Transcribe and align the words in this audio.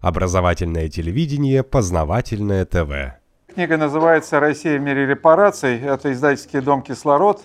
Образовательное 0.00 0.88
телевидение, 0.88 1.64
познавательное 1.64 2.64
ТВ. 2.64 3.18
Книга 3.52 3.76
называется 3.76 4.38
«Россия 4.38 4.78
в 4.78 4.80
мире 4.80 5.06
репараций». 5.06 5.80
Это 5.80 6.12
издательский 6.12 6.60
дом 6.60 6.82
«Кислород». 6.82 7.40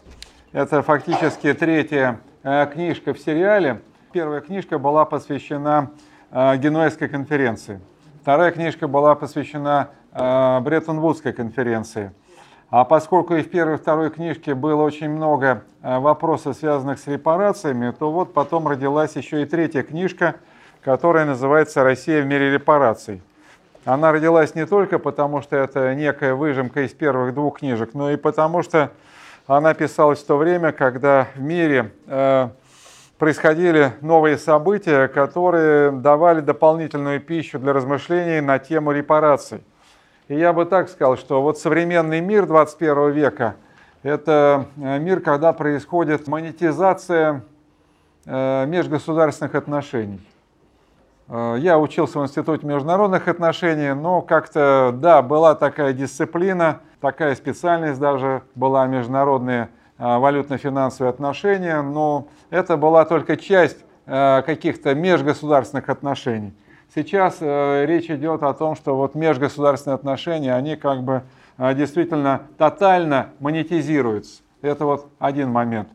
Это 0.51 0.83
фактически 0.83 1.51
третья 1.53 2.19
э, 2.43 2.67
книжка 2.71 3.15
в 3.15 3.19
сериале. 3.19 3.81
Первая 4.11 4.39
книжка 4.39 4.77
была 4.77 5.03
посвящена 5.03 5.89
э, 6.29 6.57
Генуэзской 6.57 7.09
конференции. 7.09 7.81
Вторая 8.21 8.51
книжка 8.51 8.87
была 8.87 9.15
посвящена 9.15 9.89
э, 10.11 10.59
Бреттон-Вудской 10.59 11.33
конференции. 11.33 12.11
А 12.69 12.85
поскольку 12.85 13.33
и 13.33 13.41
в 13.41 13.49
первой 13.49 13.75
и 13.75 13.77
второй 13.77 14.11
книжке 14.11 14.53
было 14.53 14.83
очень 14.83 15.09
много 15.09 15.63
вопросов, 15.81 16.55
связанных 16.57 16.99
с 16.99 17.07
репарациями, 17.07 17.91
то 17.91 18.11
вот 18.11 18.33
потом 18.33 18.67
родилась 18.67 19.15
еще 19.15 19.41
и 19.41 19.45
третья 19.45 19.83
книжка, 19.83 20.35
которая 20.83 21.25
называется 21.25 21.83
«Россия 21.83 22.21
в 22.21 22.25
мире 22.25 22.51
репараций». 22.51 23.21
Она 23.85 24.11
родилась 24.11 24.55
не 24.55 24.65
только 24.65 24.99
потому, 24.99 25.41
что 25.41 25.57
это 25.57 25.93
некая 25.93 26.35
выжимка 26.35 26.81
из 26.81 26.91
первых 26.91 27.33
двух 27.33 27.59
книжек, 27.59 27.93
но 27.93 28.11
и 28.11 28.15
потому, 28.15 28.63
что 28.63 28.91
она 29.45 29.73
писалась 29.73 30.19
в 30.19 30.25
то 30.25 30.37
время, 30.37 30.71
когда 30.71 31.27
в 31.35 31.41
мире 31.41 31.91
э, 32.07 32.49
происходили 33.17 33.91
новые 33.99 34.37
события, 34.37 35.09
которые 35.09 35.91
давали 35.91 36.39
дополнительную 36.39 37.19
пищу 37.19 37.59
для 37.59 37.73
размышлений 37.73 38.39
на 38.39 38.57
тему 38.59 38.91
репараций. 38.91 39.61
И 40.29 40.35
я 40.35 40.53
бы 40.53 40.63
так 40.65 40.87
сказал, 40.87 41.17
что 41.17 41.41
вот 41.41 41.59
современный 41.59 42.21
мир 42.21 42.45
21 42.45 43.11
века– 43.11 43.55
это 44.03 44.67
э, 44.77 44.99
мир, 44.99 45.19
когда 45.19 45.51
происходит 45.51 46.27
монетизация 46.27 47.43
э, 48.25 48.65
межгосударственных 48.65 49.55
отношений. 49.55 50.21
Э, 51.27 51.55
я 51.59 51.79
учился 51.79 52.19
в 52.19 52.23
Институте 52.23 52.65
международных 52.65 53.27
отношений, 53.27 53.93
но 53.93 54.21
как-то, 54.21 54.91
да, 54.93 55.21
была 55.21 55.55
такая 55.55 55.93
дисциплина, 55.93 56.79
такая 57.01 57.35
специальность 57.35 57.99
даже 57.99 58.43
была 58.55 58.87
международные 58.87 59.69
валютно-финансовые 59.97 61.11
отношения, 61.11 61.81
но 61.81 62.27
это 62.49 62.77
была 62.77 63.05
только 63.05 63.37
часть 63.37 63.77
каких-то 64.05 64.95
межгосударственных 64.95 65.87
отношений. 65.87 66.53
Сейчас 66.95 67.37
э, 67.39 67.85
речь 67.87 68.11
идет 68.11 68.43
о 68.43 68.53
том, 68.53 68.75
что 68.75 68.95
вот 68.95 69.15
межгосударственные 69.15 69.95
отношения, 69.95 70.53
они 70.53 70.75
как 70.75 71.01
бы 71.01 71.23
э, 71.57 71.73
действительно 71.73 72.43
тотально 72.59 73.29
монетизируются. 73.39 74.43
Это 74.61 74.85
вот 74.85 75.07
один 75.17 75.49
момент. 75.49 75.89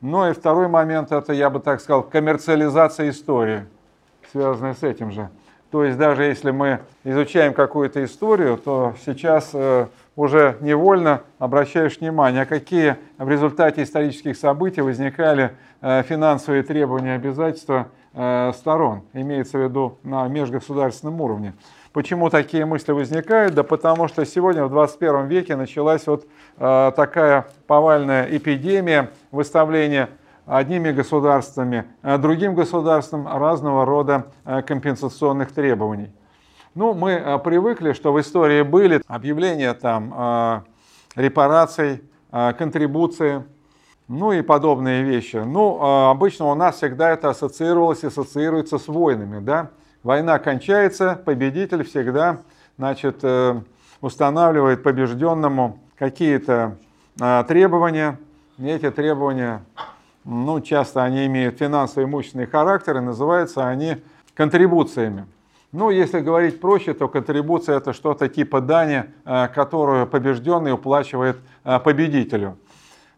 Ну 0.00 0.30
и 0.30 0.32
второй 0.32 0.68
момент, 0.68 1.12
это, 1.12 1.34
я 1.34 1.50
бы 1.50 1.60
так 1.60 1.82
сказал, 1.82 2.02
коммерциализация 2.02 3.10
истории, 3.10 3.66
связанная 4.32 4.74
с 4.74 4.82
этим 4.82 5.10
же. 5.10 5.28
То 5.70 5.84
есть 5.84 5.98
даже 5.98 6.24
если 6.24 6.50
мы 6.50 6.80
изучаем 7.04 7.52
какую-то 7.52 8.02
историю, 8.04 8.56
то 8.56 8.94
сейчас 9.04 9.50
э, 9.52 9.86
уже 10.16 10.56
невольно 10.60 11.22
обращаешь 11.38 11.98
внимание, 11.98 12.42
а 12.42 12.46
какие 12.46 12.96
в 13.18 13.28
результате 13.28 13.82
исторических 13.82 14.36
событий 14.36 14.80
возникали 14.80 15.52
э, 15.82 16.02
финансовые 16.04 16.62
требования 16.62 17.12
и 17.12 17.16
обязательства 17.16 17.88
Э, 18.20 18.52
сторон, 18.52 19.02
имеется 19.12 19.58
в 19.58 19.62
виду 19.62 19.98
на 20.02 20.26
межгосударственном 20.26 21.20
уровне. 21.20 21.54
Почему 21.92 22.30
такие 22.30 22.64
мысли 22.64 22.90
возникают? 22.90 23.54
Да 23.54 23.62
потому 23.62 24.08
что 24.08 24.24
сегодня, 24.26 24.64
в 24.64 24.70
21 24.70 25.26
веке, 25.26 25.54
началась 25.54 26.04
вот 26.06 26.26
такая 26.56 27.46
повальная 27.68 28.24
эпидемия 28.36 29.10
выставления 29.30 30.08
одними 30.48 30.92
государствами, 30.92 31.84
а 32.02 32.18
другим 32.18 32.54
государствам 32.54 33.28
разного 33.28 33.84
рода 33.84 34.26
э, 34.44 34.62
компенсационных 34.62 35.52
требований. 35.52 36.10
Ну, 36.74 36.94
мы 36.94 37.40
привыкли, 37.44 37.92
что 37.92 38.12
в 38.12 38.20
истории 38.20 38.62
были 38.62 39.02
объявления 39.08 39.74
там 39.74 40.64
репараций, 41.16 42.02
контрибуции, 42.30 43.42
ну 44.06 44.32
и 44.32 44.42
подобные 44.42 45.02
вещи. 45.02 45.36
Ну, 45.36 45.82
обычно 45.82 46.46
у 46.46 46.54
нас 46.54 46.76
всегда 46.76 47.10
это 47.10 47.30
ассоциировалось 47.30 48.04
и 48.04 48.06
ассоциируется 48.06 48.78
с 48.78 48.86
войнами, 48.86 49.40
да. 49.40 49.70
Война 50.04 50.38
кончается, 50.38 51.20
победитель 51.24 51.82
всегда, 51.84 52.38
значит, 52.76 53.18
э, 53.22 53.60
устанавливает 54.00 54.84
побежденному 54.84 55.80
какие-то 55.98 56.76
требования. 57.48 58.18
И 58.58 58.66
эти 58.66 58.90
требования, 58.90 59.64
ну, 60.28 60.60
часто 60.60 61.02
они 61.04 61.24
имеют 61.24 61.58
финансово-имущественный 61.58 62.46
характер, 62.46 62.98
и 62.98 63.00
называются 63.00 63.66
они 63.66 63.96
контрибуциями. 64.34 65.26
Ну, 65.72 65.88
если 65.88 66.20
говорить 66.20 66.60
проще, 66.60 66.92
то 66.92 67.08
контрибуция 67.08 67.78
это 67.78 67.94
что-то 67.94 68.28
типа 68.28 68.60
дани, 68.60 69.04
э, 69.24 69.48
которую 69.48 70.06
побежденный 70.06 70.72
уплачивает 70.72 71.38
э, 71.64 71.78
победителю. 71.78 72.58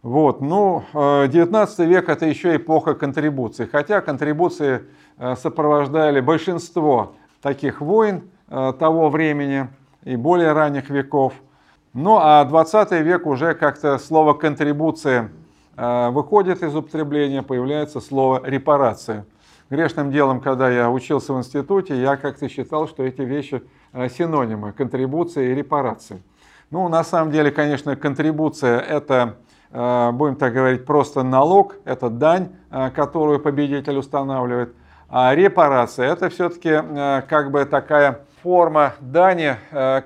Вот. 0.03 0.41
Ну, 0.41 0.85
19 0.93 1.81
э, 1.81 1.85
век 1.85 2.09
это 2.09 2.27
еще 2.27 2.55
эпоха 2.55 2.95
контрибуций, 2.95 3.67
хотя 3.67 4.01
контрибуции 4.01 4.83
сопровождали 5.37 6.21
большинство 6.21 7.15
таких 7.43 7.81
войн 7.81 8.23
того 8.49 9.11
времени 9.11 9.69
и 10.05 10.17
более 10.17 10.53
ранних 10.53 10.91
веков. 10.91 11.35
Ну 11.93 12.19
а 12.19 12.45
20 12.45 12.93
век 13.03 13.27
уже 13.27 13.55
как-то 13.55 13.99
слово 13.99 14.33
контрибуция 14.33 15.31
выходит 15.81 16.63
из 16.63 16.75
употребления, 16.77 17.43
появляется 17.43 18.01
слово 18.01 18.43
репарация. 18.45 19.25
Грешным 19.71 20.11
делом, 20.11 20.41
когда 20.41 20.69
я 20.69 20.91
учился 20.91 21.33
в 21.33 21.39
институте, 21.39 22.01
я 22.01 22.17
как-то 22.17 22.49
считал, 22.49 22.87
что 22.87 23.03
эти 23.03 23.23
вещи 23.23 23.63
синонимы, 23.93 24.73
контрибуция 24.73 25.53
и 25.53 25.55
репарация. 25.55 26.21
Ну, 26.71 26.89
на 26.89 27.03
самом 27.03 27.33
деле, 27.33 27.51
конечно, 27.51 27.97
контрибуция– 27.97 28.79
это 28.81 29.37
Э, 29.73 30.11
будем 30.13 30.37
так 30.37 30.53
говорить, 30.53 30.85
просто 30.85 31.23
налог, 31.23 31.77
это 31.85 32.11
дань, 32.11 32.49
э, 32.71 32.91
которую 32.91 33.39
победитель 33.39 33.99
устанавливает. 33.99 34.75
А 35.09 35.35
репарация– 35.35 36.13
это 36.13 36.29
все-таки 36.29 36.71
э, 36.71 37.23
как 37.29 37.51
бы 37.51 37.65
такая 37.65 38.21
форма 38.43 38.95
дани, 39.01 39.57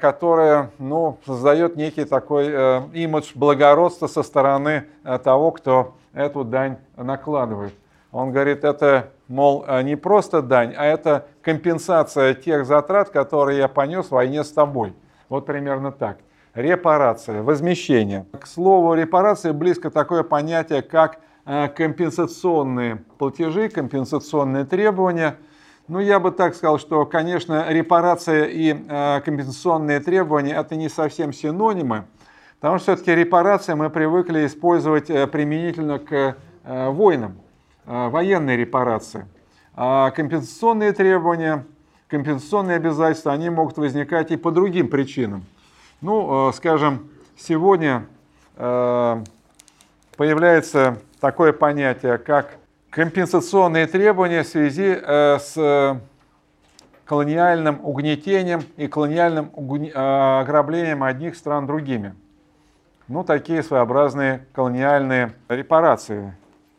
которая 0.00 0.70
ну, 0.78 1.18
создает 1.26 1.76
некий 1.76 2.04
такой 2.04 2.48
имидж 2.92 3.32
благородства 3.34 4.06
со 4.06 4.22
стороны 4.22 4.84
того, 5.22 5.50
кто 5.52 5.94
эту 6.12 6.44
дань 6.44 6.78
накладывает. 6.96 7.74
Он 8.12 8.30
говорит, 8.30 8.64
это, 8.64 9.10
мол, 9.28 9.64
не 9.82 9.96
просто 9.96 10.42
дань, 10.42 10.74
а 10.76 10.84
это 10.84 11.26
компенсация 11.42 12.34
тех 12.34 12.66
затрат, 12.66 13.10
которые 13.10 13.58
я 13.58 13.68
понес 13.68 14.06
в 14.06 14.12
войне 14.12 14.44
с 14.44 14.52
тобой. 14.52 14.94
Вот 15.28 15.46
примерно 15.46 15.90
так 15.90 16.18
репарация, 16.54 17.42
возмещение. 17.42 18.26
К 18.38 18.46
слову, 18.46 18.94
репарация 18.94 19.52
близко 19.52 19.90
такое 19.90 20.22
понятие, 20.22 20.82
как 20.82 21.18
э, 21.44 21.68
компенсационные 21.68 23.04
платежи, 23.18 23.68
компенсационные 23.68 24.64
требования. 24.64 25.36
Ну, 25.86 26.00
я 26.00 26.18
бы 26.18 26.30
так 26.30 26.54
сказал, 26.54 26.78
что, 26.78 27.04
конечно, 27.06 27.70
репарация 27.70 28.44
и 28.44 28.74
э, 28.74 29.20
компенсационные 29.24 30.00
требования– 30.00 30.54
это 30.56 30.76
не 30.76 30.88
совсем 30.88 31.32
синонимы, 31.32 32.04
потому 32.60 32.78
что 32.78 32.94
все-таки 32.94 33.14
репарация 33.14 33.76
мы 33.76 33.90
привыкли 33.90 34.46
использовать 34.46 35.10
э, 35.10 35.26
применительно 35.26 35.98
к 35.98 36.36
войнам, 36.66 37.36
военные 37.84 38.56
репарации. 38.56 39.26
А 39.76 40.12
компенсационные 40.12 40.92
требования, 40.92 41.66
компенсационные 42.08 42.76
обязательства, 42.76 43.32
они 43.32 43.50
могут 43.50 43.76
возникать 43.76 44.30
и 44.30 44.36
по 44.36 44.52
другим 44.52 44.88
причинам. 44.88 45.44
Ну, 46.00 46.50
э, 46.50 46.52
скажем, 46.52 47.10
сегодня 47.36 48.06
э, 48.56 49.24
появляется 50.16 51.00
такое 51.18 51.52
понятие, 51.52 52.18
как 52.18 52.58
компенсационные 52.94 53.88
требования 53.88 54.44
в 54.44 54.46
связи 54.46 54.96
э, 54.96 55.38
с 55.40 56.00
колониальным 57.04 57.80
угнетением 57.82 58.62
и 58.76 58.86
колониальным 58.86 59.50
ограблением 59.94 61.02
одних 61.02 61.34
стран 61.34 61.66
другими. 61.66 62.14
Ну, 63.08 63.24
такие 63.24 63.62
своеобразные 63.62 64.46
колониальные 64.52 65.34
репарации. 65.48 66.34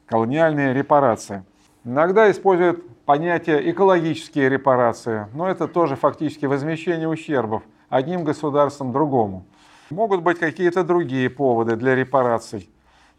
Колониальные 0.08 0.74
репарации. 0.74 1.44
Иногда 1.84 2.32
используют 2.32 2.84
понятие 3.06 3.70
экологические 3.70 4.50
репарации, 4.50 5.28
но 5.34 5.50
это 5.50 5.68
тоже 5.68 5.96
фактически 5.96 6.46
возмещение 6.46 7.10
ущербов– 7.10 7.62
одним 7.90 8.24
государством 8.24 8.92
другому. 8.92 9.46
Могут 9.90 10.24
быть 10.24 10.40
какие-то 10.40 10.84
другие 10.84 11.30
поводы 11.30 11.76
для 11.76 11.94
репараций. 11.94 12.70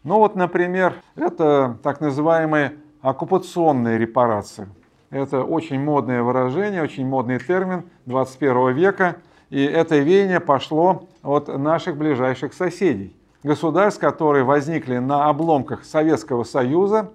Ну 0.03 0.17
вот, 0.17 0.35
например, 0.35 0.95
это 1.15 1.77
так 1.83 2.01
называемые 2.01 2.77
оккупационные 3.09 3.97
репарации. 3.97 4.67
Это 5.09 5.43
очень 5.43 5.79
модное 5.79 6.23
выражение, 6.23 6.83
очень 6.83 7.07
модный 7.07 7.39
термин 7.39 7.83
21 8.05 8.73
века. 8.73 9.17
И 9.49 9.63
это 9.63 9.97
веяние 9.97 10.39
пошло 10.39 11.07
от 11.23 11.47
наших 11.47 11.97
ближайших 11.97 12.53
соседей. 12.53 13.15
Государств, 13.43 14.01
которые 14.01 14.43
возникли 14.43 14.97
на 14.97 15.29
обломках 15.29 15.85
Советского 15.85 16.43
Союза, 16.43 17.11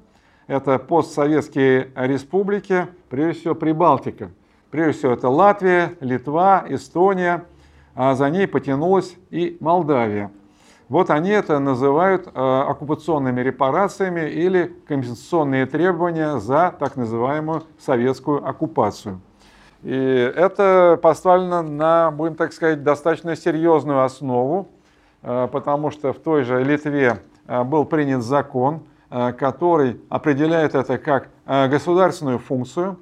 это 0.47 0.79
постсоветские 0.79 1.91
республики, 1.95 2.87
прежде 3.11 3.41
всего 3.41 3.55
Прибалтика– 3.55 4.31
Прежде 4.73 5.01
всего 5.01 5.13
это 5.13 5.29
Латвия, 5.29 5.97
Литва, 6.01 6.65
Эстония, 6.67 7.45
а 7.95 8.15
за 8.15 8.31
ней 8.31 8.47
потянулась 8.47 9.15
и 9.31 9.59
Молдавия. 9.61 10.31
Вот 10.89 11.11
они 11.11 11.31
это 11.31 11.59
называют 11.59 12.27
э, 12.27 12.31
оккупационными 12.35 13.41
репарациями 13.41 14.29
или 14.29 14.77
компенсационные 14.87 15.67
требования 15.67 16.39
за 16.39 16.75
так 16.79 16.97
называемую 16.97 17.63
советскую 17.79 18.47
оккупацию. 18.47 19.21
И 19.83 19.95
это 19.95 20.99
поставлено 21.03 21.63
на, 21.63 22.11
будем 22.11 22.35
так 22.35 22.53
сказать, 22.53 22.83
достаточно 22.83 23.37
серьезную 23.37 24.05
основу, 24.05 24.69
э, 25.23 25.49
потому 25.51 25.91
что 25.91 26.13
в 26.13 26.19
той 26.19 26.45
же 26.45 26.63
Литве 26.63 27.21
э, 27.47 27.65
был 27.65 27.85
принят 27.85 28.23
закон, 28.23 28.83
который 29.39 30.01
определяет 30.09 30.75
это 30.75 30.97
как 30.97 31.29
государственную 31.45 32.39
функцию, 32.39 32.99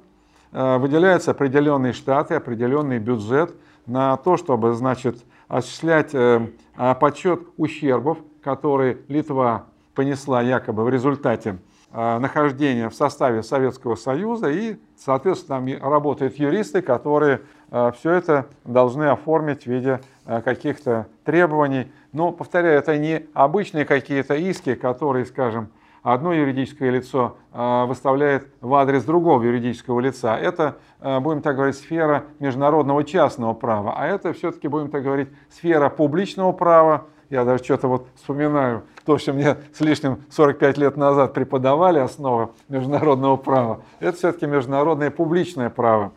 выделяются 0.51 1.31
определенные 1.31 1.93
штаты, 1.93 2.35
определенный 2.35 2.99
бюджет 2.99 3.55
на 3.85 4.17
то, 4.17 4.35
чтобы, 4.35 4.73
значит, 4.73 5.23
осуществлять 5.51 6.15
э, 6.15 6.47
а, 6.77 6.95
подсчет 6.95 7.41
ущербов, 7.57 8.19
которые 8.41 8.99
Литва 9.09 9.65
понесла 9.93 10.41
якобы 10.41 10.85
в 10.85 10.89
результате 10.89 11.57
э, 11.91 12.17
нахождения 12.19 12.89
в 12.89 12.95
составе 12.95 13.43
Советского 13.43 13.95
Союза. 13.95 14.49
И, 14.49 14.77
соответственно, 14.97 15.59
там 15.59 15.91
работают 15.91 16.37
юристы, 16.37 16.81
которые 16.81 17.41
э, 17.69 17.91
все 17.97 18.11
это 18.11 18.47
должны 18.63 19.03
оформить 19.09 19.63
в 19.63 19.67
виде 19.67 19.99
каких-то 20.23 21.07
требований. 21.25 21.91
Но, 22.13 22.31
повторяю, 22.31 22.77
это 22.77 22.97
не 22.97 23.25
обычные 23.33 23.83
какие-то 23.83 24.35
иски, 24.35 24.75
которые, 24.75 25.25
скажем, 25.25 25.67
одно 26.03 26.33
юридическое 26.33 26.89
лицо 26.89 27.37
а, 27.51 27.85
выставляет 27.85 28.47
в 28.61 28.73
адрес 28.73 29.03
другого 29.03 29.43
юридического 29.43 29.99
лица. 29.99 30.37
Это, 30.37 30.77
а, 30.99 31.19
будем 31.19 31.41
так 31.41 31.55
говорить, 31.55 31.75
сфера 31.75 32.25
международного 32.39 33.03
частного 33.03 33.53
права, 33.53 33.95
а 33.97 34.07
это 34.07 34.33
все-таки, 34.33 34.67
будем 34.67 34.89
так 34.89 35.03
говорить, 35.03 35.29
сфера 35.49 35.89
публичного 35.89 36.51
права. 36.51 37.05
Я 37.29 37.45
даже 37.45 37.63
что-то 37.63 37.87
вот 37.87 38.07
вспоминаю 38.15 38.83
то, 39.05 39.17
что 39.17 39.31
мне 39.31 39.55
с 39.73 39.79
лишним 39.79 40.19
45 40.29 40.77
лет 40.77 40.97
назад 40.97 41.33
преподавали 41.33 41.99
основы 41.99 42.49
международного 42.67 43.37
права. 43.37 43.81
Это 44.01 44.17
все-таки 44.17 44.47
международное 44.47 45.11
публичное 45.11 45.69
право. 45.69 46.11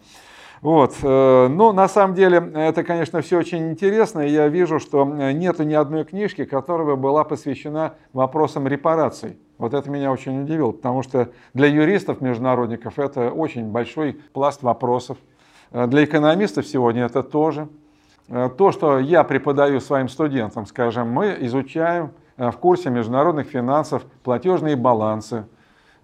Вот. 0.61 0.95
Э, 1.03 1.47
ну, 1.47 1.73
на 1.73 1.89
самом 1.89 2.15
деле 2.15 2.51
это, 2.55 2.83
конечно, 2.83 3.21
все 3.21 3.39
очень 3.39 3.71
интересно. 3.71 4.23
Я 4.23 4.49
вижу, 4.49 4.81
что 4.81 5.05
нет 5.05 5.59
ни 5.61 5.75
одной 5.75 6.05
книжки, 6.05 6.47
которая 6.47 6.87
бы 6.87 6.97
была 6.97 7.23
посвящена 7.23 7.95
вопросам 8.13 8.67
репараций. 8.67 9.37
Вот 9.59 9.75
это 9.75 9.91
меня 9.91 10.11
очень 10.11 10.43
удивило, 10.43 10.73
потому 10.73 11.03
что 11.03 11.31
для 11.53 11.69
юристов-международников 11.69 12.99
это 12.99 13.31
очень 13.31 13.71
большой 13.71 14.15
пласт 14.33 14.63
вопросов. 14.63 15.19
Э, 15.71 15.87
для 15.87 16.05
экономистов 16.05 16.67
сегодня 16.67 17.05
это 17.05 17.23
тоже. 17.23 17.69
Э, 18.29 18.51
то, 18.57 18.73
что 18.73 18.99
я 18.99 19.25
преподаю 19.25 19.81
своим 19.81 20.09
студентам, 20.09 20.67
скажем, 20.67 21.11
мы 21.11 21.37
изучаем 21.41 22.13
в 22.37 22.53
курсе 22.53 22.91
международных 22.91 23.47
финансов 23.47 24.05
платежные 24.25 24.75
балансы, 24.75 25.47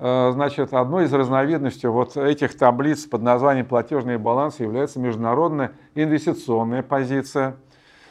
Э, 0.02 0.30
значит, 0.32 0.72
одной 0.72 1.04
из 1.04 1.12
разновидностей 1.12 1.90
вот 1.90 2.16
этих 2.16 2.56
таблиц 2.56 3.04
под 3.04 3.20
названием 3.20 3.66
платежные 3.66 4.16
балансы 4.16 4.62
является 4.62 4.98
международная 4.98 5.72
инвестиционная 5.94 6.82
позиция. 6.82 7.56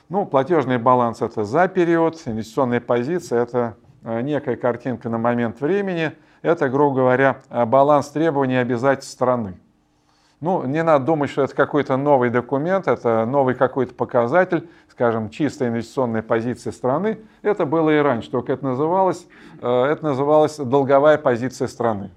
Ну, 0.07 0.27
платежный 0.27 0.77
баланс– 0.77 1.21
это 1.24 1.44
за 1.44 1.68
период, 1.68 2.21
инвестиционная 2.25 2.80
позиция– 2.80 3.42
это 3.44 3.75
э, 3.81 3.88
некая 4.04 4.56
картинка 4.56 5.10
на 5.10 5.18
момент 5.18 5.62
времени. 5.62 6.13
Это, 6.42 6.69
грубо 6.69 6.98
говоря, 6.98 7.42
э, 7.50 7.66
баланс 7.66 8.10
требований 8.10 8.56
и 8.56 8.57
обязательств 8.57 9.13
страны. 9.13 9.56
Ну, 10.42 10.63
не 10.66 10.84
надо 10.84 11.06
думать, 11.06 11.30
что 11.30 11.44
это 11.44 11.54
какой-то 11.54 11.98
новый 11.98 12.30
документ, 12.30 12.88
это 12.88 13.25
новый 13.25 13.56
какой-то 13.56 13.94
показатель, 13.94 14.69
скажем, 14.90 15.30
чистая 15.30 15.68
инвестиционная 15.68 16.22
позиция 16.22 16.72
страны. 16.72 17.19
Это 17.42 17.66
было 17.66 17.90
и 17.90 17.98
раньше, 17.98 18.31
только 18.31 18.54
это 18.54 18.63
называлось, 18.63 19.28
э, 19.62 19.84
это 19.84 20.04
называлось 20.04 20.56
долговая 20.56 21.18
позиция 21.18 21.68
страны. 21.68 22.12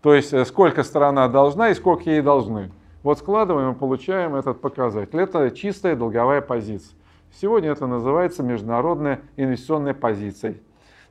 То 0.00 0.14
есть 0.14 0.32
э, 0.32 0.46
сколько 0.46 0.82
страна 0.82 1.28
должна 1.28 1.68
и 1.68 1.74
сколько 1.74 2.08
ей 2.08 2.22
должны. 2.22 2.70
Вот 3.02 3.18
складываем 3.18 3.72
и 3.72 3.74
получаем 3.74 4.34
этот 4.34 4.60
показатель. 4.60 5.20
Это 5.20 5.50
чистая 5.50 5.94
долговая 5.94 6.40
позиция. 6.40 6.96
Сегодня 7.38 7.70
это 7.70 7.86
называется 7.86 8.42
международная 8.42 9.20
инвестиционная 9.36 9.94
позиция. 9.94 10.54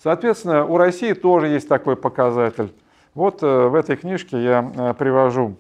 Соответственно, 0.01 0.65
у 0.65 0.77
России 0.77 1.13
тоже 1.13 1.47
есть 1.47 1.67
такой 1.67 1.95
показатель. 1.95 2.73
Вот 3.13 3.43
э, 3.43 3.67
в 3.67 3.75
этой 3.75 3.95
книжке 3.95 4.41
я 4.41 4.95
привожу 4.97 5.57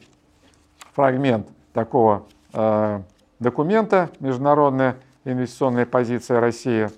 фрагмент 0.93 1.47
такого 1.73 2.23
э, 2.53 3.01
документа 3.39 4.09
«Международная 4.19 4.95
инвестиционная 5.25 5.85
позиция 5.85 6.39
России». 6.39 6.89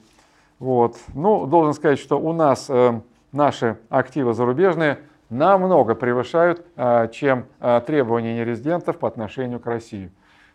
Вот. 0.60 0.96
Ну, 1.14 1.46
должен 1.46 1.74
сказать, 1.74 2.00
что 2.00 2.18
у 2.18 2.32
нас 2.32 2.68
э, 2.70 3.02
наши 3.34 3.78
активы 3.90 4.34
зарубежные 4.34 5.00
намного 5.30 5.96
превышают, 5.96 6.66
э, 6.78 7.10
чем 7.12 7.46
э, 7.60 7.82
требования 7.86 8.36
нерезидентов 8.36 9.00
по 9.00 9.08
отношению 9.10 9.60
к 9.60 9.66
России. 9.66 10.12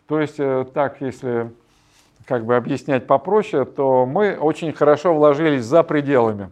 То 0.07 0.19
есть, 0.19 0.39
э, 0.39 0.65
так, 0.73 1.01
если 1.01 1.51
как 2.25 2.45
бы 2.45 2.55
объяснять 2.55 3.05
попроще, 3.05 3.65
то 3.65 4.07
мы 4.07 4.35
очень 4.35 4.73
хорошо 4.73 5.13
вложились 5.13 5.65
за 5.65 5.83
пределами. 5.83 6.49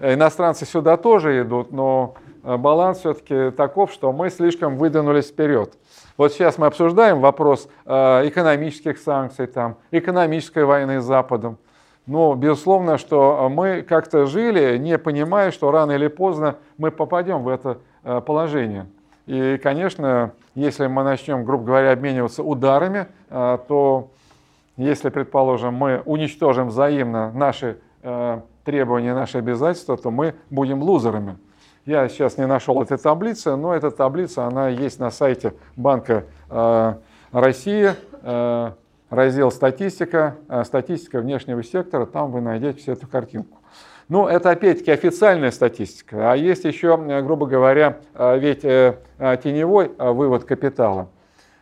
Иностранцы 0.00 0.64
сюда 0.64 0.96
тоже 0.96 1.42
идут, 1.42 1.72
но 1.72 2.14
э, 2.44 2.56
баланс 2.56 2.98
все-таки 2.98 3.50
таков, 3.50 3.92
что 3.92 4.12
мы 4.12 4.30
слишком 4.30 4.76
выдвинулись 4.76 5.28
вперед. 5.28 5.74
Вот 6.16 6.32
сейчас 6.32 6.56
мы 6.56 6.66
обсуждаем 6.66 7.20
вопрос 7.20 7.68
э, 7.84 8.28
экономических 8.28 8.98
санкций, 8.98 9.48
там, 9.48 9.76
экономической 9.90 10.64
войны 10.64 11.00
с 11.00 11.04
Западом. 11.04 11.58
Но 12.06 12.34
безусловно, 12.36 12.96
что 12.96 13.50
мы 13.50 13.82
как-то 13.82 14.26
жили, 14.26 14.78
не 14.78 14.98
понимая, 14.98 15.50
что 15.50 15.70
рано 15.72 15.92
или 15.92 16.06
поздно 16.06 16.56
мы 16.76 16.92
попадем 16.92 17.42
в 17.42 17.48
это 17.48 17.78
э, 18.04 18.20
положение. 18.20 18.86
И, 19.26 19.58
конечно, 19.60 20.30
если 20.54 20.86
мы 20.86 21.02
начнем, 21.02 21.44
грубо 21.44 21.64
говоря, 21.64 21.90
обмениваться 21.90 22.44
ударами, 22.44 23.08
э, 23.30 23.58
то 23.66 24.10
если, 24.76 25.08
предположим, 25.08 25.74
мы 25.74 26.02
уничтожим 26.04 26.68
взаимно 26.68 27.32
наши 27.32 27.78
требования, 28.68 29.14
наши 29.14 29.38
обязательства, 29.38 29.96
то 29.96 30.10
мы 30.10 30.34
будем 30.50 30.82
лузерами. 30.82 31.38
Я 31.86 32.06
сейчас 32.10 32.36
не 32.36 32.46
нашел 32.46 32.82
этой 32.82 32.98
таблицы, 32.98 33.56
но 33.56 33.74
эта 33.74 33.90
таблица, 33.90 34.44
она 34.44 34.68
есть 34.68 35.00
на 35.00 35.10
сайте 35.10 35.54
Банка 35.74 36.24
э, 36.50 36.94
России, 37.32 37.92
э, 38.22 38.70
раздел 39.08 39.50
«Статистика», 39.50 40.36
э, 40.50 40.64
«Статистика 40.64 41.20
внешнего 41.20 41.64
сектора», 41.64 42.04
там 42.04 42.30
вы 42.30 42.42
найдете 42.42 42.78
всю 42.78 42.92
эту 42.92 43.06
картинку. 43.06 43.56
Ну, 44.10 44.26
это 44.26 44.50
опять-таки 44.50 44.90
официальная 44.90 45.50
статистика, 45.50 46.30
а 46.30 46.36
есть 46.36 46.64
еще, 46.64 46.98
грубо 47.22 47.46
говоря, 47.46 48.00
ведь 48.14 48.60
теневой 48.60 49.92
вывод 49.98 50.44
капитала. 50.44 51.08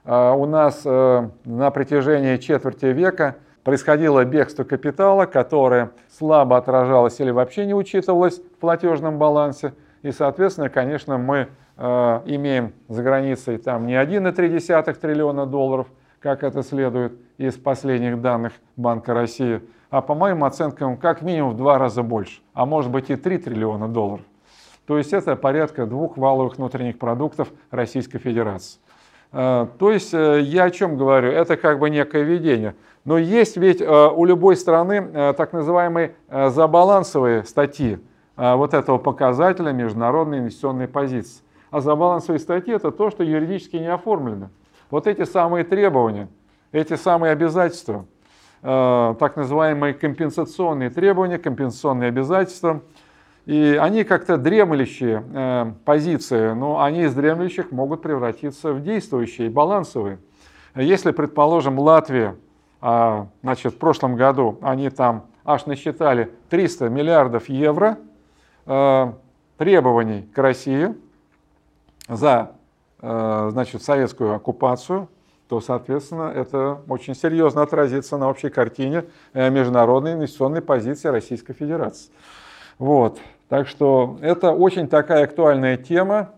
У 0.05 0.47
нас 0.47 0.85
на 0.85 1.71
протяжении 1.73 2.37
четверти 2.37 2.87
века 2.87 3.37
происходило 3.67 4.25
бегство 4.25 4.65
капитала, 4.65 5.27
которое 5.27 5.91
слабо 6.09 6.57
отражалось 6.57 7.21
или 7.21 7.31
вообще 7.31 7.67
не 7.67 7.75
учитывалось 7.75 8.39
в 8.39 8.59
платежном 8.61 9.19
балансе– 9.19 9.75
и, 10.07 10.13
соответственно, 10.13 10.69
конечно, 10.69 11.19
мы 11.19 11.49
э, 11.77 12.21
имеем 12.27 12.75
за 12.87 13.03
границей 13.03 13.59
там 13.59 13.87
не 13.87 13.95
1,3 13.95 14.95
триллиона 14.95 15.47
долларов, 15.47 15.89
как 16.21 16.45
это 16.45 16.63
следует 16.63 17.15
из 17.39 17.55
последних 17.55 18.21
данных 18.21 18.53
Банка 18.77 19.15
России, 19.15 19.61
а 19.91 20.03
по 20.03 20.15
моим 20.15 20.45
оценкам 20.45 20.97
как 20.97 21.23
минимум 21.23 21.55
в 21.55 21.57
два 21.57 21.79
раза 21.79 22.05
больше, 22.05 22.41
а 22.55 22.67
может 22.67 22.93
быть 22.93 23.11
и 23.11 23.17
3 23.17 23.39
триллиона 23.39 23.89
долларов. 23.89 24.25
То 24.87 24.97
есть 24.97 25.13
это 25.13 25.35
порядка 25.35 25.87
двух 25.87 26.17
валовых 26.17 26.57
внутренних 26.57 27.01
продуктов 27.01 27.49
Российской 27.73 28.19
Федерации. 28.19 28.79
Э, 29.33 29.67
то 29.77 29.91
есть 29.91 30.15
э, 30.15 30.41
я 30.41 30.65
о 30.65 30.71
чем 30.71 30.97
говорю? 30.97 31.33
Это 31.33 31.57
как 31.57 31.81
бы 31.81 31.91
некое 31.91 32.23
видение. 32.23 32.77
Но 33.07 33.17
есть 33.17 33.57
ведь 33.57 33.81
э, 33.81 34.09
у 34.15 34.27
любой 34.27 34.57
страны 34.57 35.33
так 35.35 35.55
называемые 35.55 36.17
забалансовые 36.29 37.45
статьи. 37.45 37.99
Вот 38.37 38.75
этого 38.75 38.99
показателя 38.99 39.73
международной 39.73 40.41
инвестиционной 40.41 40.89
позиции. 40.89 41.43
А 41.71 41.81
забалансовые 41.81 42.39
статьи– 42.39 42.75
это 42.77 42.91
то, 42.91 43.09
что 43.09 43.25
юридически 43.25 43.77
не 43.77 43.91
оформлено. 43.91 44.51
Вот 44.91 45.07
эти 45.07 45.25
самые 45.25 45.65
требования, 45.65 46.29
эти 46.71 46.97
самые 46.97 47.33
обязательства, 47.33 48.05
так 48.61 49.37
называемые 49.37 49.95
компенсационные 49.95 50.91
требования, 50.91 51.39
компенсационные 51.39 52.09
обязательства, 52.09 52.83
и 53.47 53.79
они 53.81 54.03
как-то 54.03 54.37
дремлющие 54.37 55.23
э, 55.33 55.73
позиции, 55.85 56.53
но 56.53 56.83
они 56.83 57.05
из 57.05 57.15
дремлющих 57.15 57.71
могут 57.71 58.03
превратиться 58.03 58.73
в 58.73 58.83
действующие, 58.83 59.51
балансовые. 59.51 60.19
Если, 60.75 61.13
предположим, 61.13 61.79
Латвия, 61.79 62.37
значит, 62.81 63.75
в 63.75 63.79
прошлом 63.79 64.17
году 64.17 64.59
они 64.63 64.91
там 64.91 65.27
аж 65.45 65.67
насчитали 65.67 66.33
300 66.51 66.89
миллиардов 66.89 67.49
евро– 67.49 67.99
Э, 68.67 69.13
требований 69.59 70.29
к 70.35 70.39
России 70.39 70.95
за 72.09 72.53
э, 73.01 73.49
значит, 73.53 73.83
советскую 73.83 74.35
оккупацию, 74.35 75.09
то, 75.49 75.61
соответственно, 75.61 76.33
это 76.35 76.81
очень 76.89 77.15
серьезно 77.15 77.63
отразится 77.63 78.19
на 78.19 78.29
общей 78.29 78.51
картине 78.51 79.05
э, 79.33 79.49
международной 79.51 80.15
инвестиционной 80.15 80.63
позиции 80.63 81.09
Российской 81.09 81.55
Федерации. 81.55 82.11
Вот. 82.79 83.21
Так 83.49 83.69
что 83.69 84.19
это 84.21 84.51
очень 84.51 84.89
такая 84.89 85.25
актуальная 85.25 85.77
тема. 85.77 86.31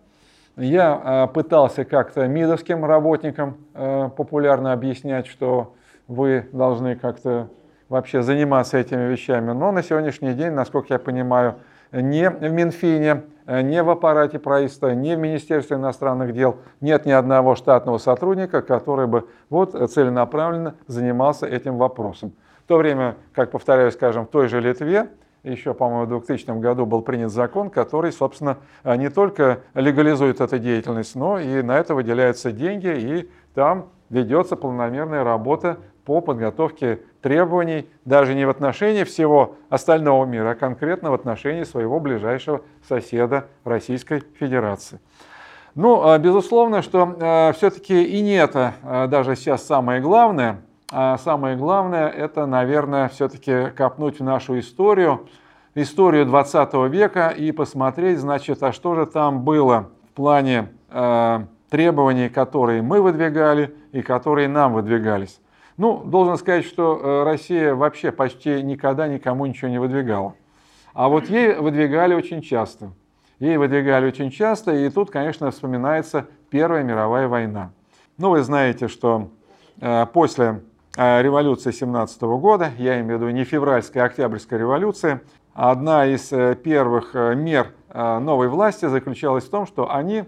Я 0.57 1.31
пытался 1.33 1.85
как-то 1.87 2.27
МИДовским 2.27 2.85
работникам 2.85 3.57
популярно 3.73 4.73
объяснять, 4.73 5.27
что 5.29 5.75
вы 6.09 6.49
должны 6.53 6.97
как-то 6.97 7.49
вообще 7.89 8.23
заниматься 8.23 8.77
этими 8.77 9.05
вещами. 9.05 9.53
Но 9.53 9.71
на 9.71 9.83
сегодняшний 9.83 10.35
день, 10.35 10.51
насколько 10.51 10.95
я 10.95 10.99
понимаю, 10.99 11.55
не 11.93 12.29
в 12.29 12.51
Минфине, 12.51 13.23
не 13.47 13.83
в 13.83 13.89
аппарате 13.89 14.39
правительства, 14.39 14.91
не 14.91 15.17
в 15.17 15.19
Министерстве 15.19 15.77
иностранных 15.77 16.35
дел 16.35 16.57
нет 16.81 17.07
ни 17.07 17.13
одного 17.13 17.55
штатного 17.55 17.97
сотрудника, 17.97 18.61
который 18.61 19.07
бы 19.07 19.29
вот 19.49 19.73
целенаправленно 19.91 20.75
занимался 20.87 21.47
этим 21.47 21.79
вопросом. 21.79 22.33
В 22.65 22.69
то 22.69 22.77
время, 22.77 23.17
как 23.35 23.51
повторяю, 23.51 23.91
скажем, 23.91 24.27
в 24.27 24.29
той 24.29 24.49
же 24.49 24.61
Литве, 24.61 25.09
еще, 25.45 25.73
по-моему, 25.73 26.05
в 26.05 26.09
2000 26.09 26.59
году 26.61 26.85
был 26.85 27.01
принят 27.01 27.31
закон, 27.31 27.71
который, 27.71 28.13
собственно, 28.13 28.59
не 28.85 29.09
только 29.09 29.61
легализует 29.73 30.43
эту 30.43 30.59
деятельность, 30.59 31.15
но 31.15 31.39
и 31.39 31.63
на 31.63 31.79
это 31.79 31.95
выделяются 31.95 32.53
деньги, 32.53 32.89
и 32.89 33.31
там 33.55 33.89
ведется 34.11 34.57
планомерная 34.57 35.25
работа 35.25 35.79
по 36.05 36.21
подготовке 36.21 37.01
требований 37.21 37.87
даже 38.05 38.35
не 38.35 38.47
в 38.47 38.51
отношении 38.51 39.05
всего 39.05 39.57
остального 39.69 40.25
мира, 40.25 40.51
а 40.51 40.55
конкретно 40.55 41.11
в 41.11 41.15
отношении 41.15 41.65
своего 41.65 42.01
ближайшего 42.01 42.63
соседа 42.87 43.47
Российской 43.65 44.23
Федерации. 44.39 45.01
Ну, 45.75 46.03
а, 46.03 46.19
безусловно, 46.19 46.81
что 46.81 47.15
э, 47.21 47.53
все-таки 47.53 48.03
и 48.03 48.23
не 48.23 48.35
это 48.35 48.73
э, 48.83 49.07
даже 49.09 49.37
сейчас 49.37 49.67
самое 49.67 50.01
главное. 50.01 50.63
А 50.91 51.19
самое 51.19 51.57
главное, 51.57 52.09
это, 52.09 52.47
наверное, 52.47 53.09
все-таки 53.11 53.71
копнуть 53.77 54.21
в 54.21 54.25
нашу 54.25 54.59
историю, 54.59 55.29
историю 55.75 56.25
20 56.25 56.73
века 56.91 57.29
и 57.29 57.53
посмотреть, 57.53 58.19
значит, 58.19 58.63
а 58.63 58.73
что 58.73 58.95
же 58.95 59.05
там 59.05 59.43
было 59.45 59.91
в 60.11 60.15
плане 60.15 60.71
требований, 61.71 62.29
которые 62.29 62.83
мы 62.83 63.01
выдвигали 63.01 63.75
и 63.93 64.03
которые 64.03 64.49
нам 64.49 64.75
выдвигались. 64.75 65.41
Ну, 65.77 66.03
должен 66.05 66.37
сказать, 66.39 66.65
что 66.65 67.01
э, 67.01 67.23
Россия 67.25 67.75
вообще 67.75 68.11
почти 68.11 68.63
никогда 68.63 69.07
никому 69.07 69.47
ничего 69.47 69.71
не 69.71 69.79
выдвигала. 69.79 70.35
А 70.93 71.09
вот 71.09 71.31
ей 71.31 71.55
выдвигали 71.55 72.15
очень 72.15 72.43
часто. 72.43 72.91
Ей 73.39 73.57
выдвигали 73.57 74.07
очень 74.07 74.33
часто, 74.33 74.75
и 74.75 74.91
тут, 74.91 75.11
конечно, 75.11 75.51
вспоминается 75.53 76.27
Первая 76.51 76.83
мировая 76.83 77.29
война. 77.29 77.71
Ну, 78.17 78.31
вы 78.31 78.43
знаете, 78.43 78.89
что 78.89 79.31
э, 79.81 80.07
после 80.13 80.63
э, 80.97 81.23
революции 81.23 81.71
17 81.71 82.23
года, 82.23 82.73
я 82.79 83.01
имею 83.01 83.19
в 83.19 83.23
виду 83.23 83.31
не 83.31 83.45
февральская, 83.45 84.03
а 84.03 84.07
октябрьская 84.07 84.59
революция, 84.59 85.23
одна 85.55 86.07
из 86.07 86.29
первых 86.63 87.15
мер 87.15 87.73
новой 87.93 88.49
власти 88.49 88.87
заключалась 88.87 89.45
в 89.45 89.51
том, 89.51 89.67
что 89.67 89.93
они 89.93 90.25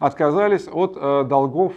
отказались 0.00 0.66
от 0.66 0.94
долгов 1.28 1.74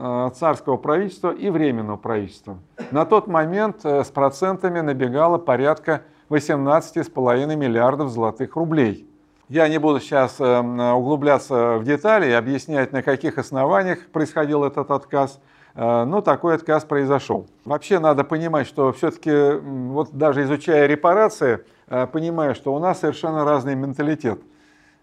Э, 0.00 0.30
царского 0.32 0.76
правительства 0.76 1.32
и 1.32 1.50
временного 1.50 1.96
правительства. 1.96 2.58
На 2.92 3.04
тот 3.04 3.26
момент 3.26 3.80
э, 3.82 4.04
с 4.04 4.10
процентами 4.10 4.78
набегало 4.78 5.38
порядка 5.38 6.02
18,5 6.30 7.56
миллиардов 7.56 8.10
золотых 8.10 8.54
рублей. 8.54 9.08
Я 9.48 9.66
не 9.66 9.78
буду 9.78 9.98
сейчас 9.98 10.36
э, 10.38 10.60
углубляться 10.60 11.78
в 11.78 11.84
детали 11.84 12.30
и 12.30 12.32
объяснять, 12.32 12.92
на 12.92 13.02
каких 13.02 13.38
основаниях 13.38 14.06
происходил 14.10 14.62
этот 14.62 14.92
отказ, 14.92 15.40
но 15.74 16.22
такой 16.22 16.54
отказ 16.54 16.84
произошел. 16.84 17.46
Вообще 17.64 17.98
надо 17.98 18.24
понимать, 18.24 18.66
что 18.66 18.92
все-таки, 18.92 19.58
вот 19.60 20.10
даже 20.12 20.42
изучая 20.42 20.86
репарации, 20.86 21.64
понимаю, 22.12 22.56
что 22.56 22.74
у 22.74 22.80
нас 22.80 23.00
совершенно 23.00 23.44
разный 23.44 23.76
менталитет. 23.76 24.40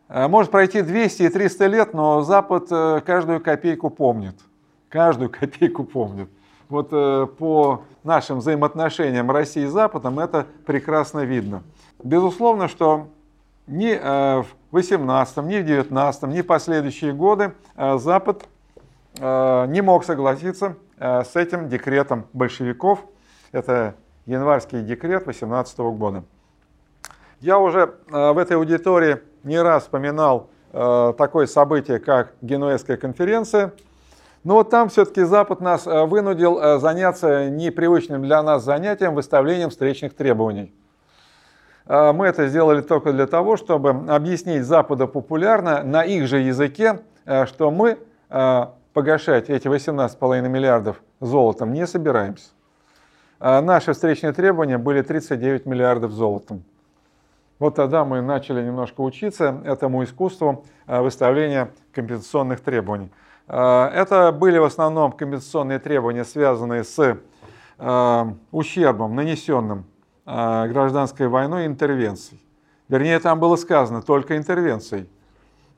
Может 0.10 0.52
пройти 0.52 0.82
200 0.82 1.24
и 1.24 1.30
300 1.30 1.66
лет, 1.68 1.94
но 1.94 2.22
Запад 2.22 2.70
каждую 3.04 3.42
копейку 3.42 3.90
помнит 3.90 4.36
каждую 4.96 5.30
копейку 5.30 5.84
помнят. 5.84 6.30
Вот 6.70 6.88
э, 6.94 7.28
по 7.38 7.84
нашим 8.06 8.38
взаимоотношениям 8.38 9.30
России 9.30 9.64
и 9.64 9.68
Западом 9.68 10.20
это 10.20 10.48
прекрасно 10.66 11.26
видно. 11.26 11.64
Безусловно, 12.02 12.70
что 12.70 13.10
ни 13.68 13.92
э, 13.92 14.42
в 14.42 14.48
18, 14.72 15.38
ни 15.44 15.60
в 15.60 15.66
19, 15.66 16.24
ни 16.30 16.42
в 16.42 16.46
последующие 16.46 17.12
годы 17.12 17.54
э, 17.76 17.98
Запад 17.98 18.46
э, 19.20 19.66
не 19.68 19.82
мог 19.82 20.06
согласиться 20.06 20.78
э, 20.98 21.26
с 21.26 21.36
этим 21.36 21.68
декретом 21.68 22.26
большевиков. 22.32 23.04
Это 23.52 23.96
январский 24.26 24.82
декрет 24.82 25.28
18 25.28 25.78
года. 25.78 26.24
Я 27.42 27.60
уже 27.60 27.96
э, 28.12 28.32
в 28.32 28.38
этой 28.38 28.56
аудитории 28.56 29.18
не 29.46 29.62
раз 29.62 29.84
вспоминал 29.84 30.50
э, 30.74 31.14
такое 31.18 31.46
событие, 31.46 32.00
как 32.00 32.34
Генуэзская 32.42 32.98
конференция– 32.98 33.72
но 34.46 34.54
вот 34.54 34.70
там 34.70 34.90
все-таки 34.90 35.24
Запад 35.24 35.60
нас 35.60 35.88
э, 35.88 36.06
вынудил 36.06 36.60
э, 36.60 36.78
заняться 36.78 37.50
непривычным 37.50 38.22
для 38.22 38.44
нас 38.44 38.64
занятием 38.64 39.16
выставлением 39.16 39.72
встречных 39.72 40.16
требований. 40.16 40.72
Э, 41.88 42.14
мы 42.14 42.28
это 42.28 42.48
сделали 42.48 42.82
только 42.82 43.12
для 43.12 43.26
того, 43.26 43.58
чтобы 43.58 43.90
объяснить 44.08 44.64
Западу 44.64 45.08
популярно 45.08 45.82
на 45.82 46.04
их 46.04 46.28
же 46.28 46.38
языке, 46.38 47.00
что 47.48 47.72
мы 47.72 47.98
погашать 48.94 49.50
эти 49.50 49.68
18,5 49.68 50.48
миллиардов 50.48 51.02
золотом 51.20 51.74
не 51.74 51.88
собираемся. 51.88 52.50
Наши 53.40 53.94
встречные 53.94 54.32
требования 54.32 54.78
были 54.78 55.02
39 55.02 55.66
миллиардов 55.66 56.12
золотом. 56.12 56.64
Вот 57.60 57.76
тогда 57.76 58.04
мы 58.04 58.22
начали 58.22 58.62
немножко 58.62 59.02
учиться 59.02 59.62
этому 59.64 60.04
искусству 60.04 60.66
выставления 60.88 61.72
компенсационных 61.94 62.60
требований. 62.62 63.12
Э, 63.48 63.88
это 63.94 64.32
были 64.32 64.58
в 64.58 64.64
основном 64.64 65.12
компенсационные 65.12 65.80
требования, 65.80 66.26
связанные 66.26 66.84
с 66.84 67.18
э, 67.78 68.26
ущербом, 68.52 69.16
нанесенным 69.16 69.86
э, 70.26 70.68
гражданской 70.68 71.28
войной 71.28 71.66
интервенцией. 71.66 72.42
Вернее, 72.88 73.20
там 73.20 73.40
было 73.40 73.56
сказано 73.56 74.02
только 74.02 74.38
интервенцией. 74.38 75.10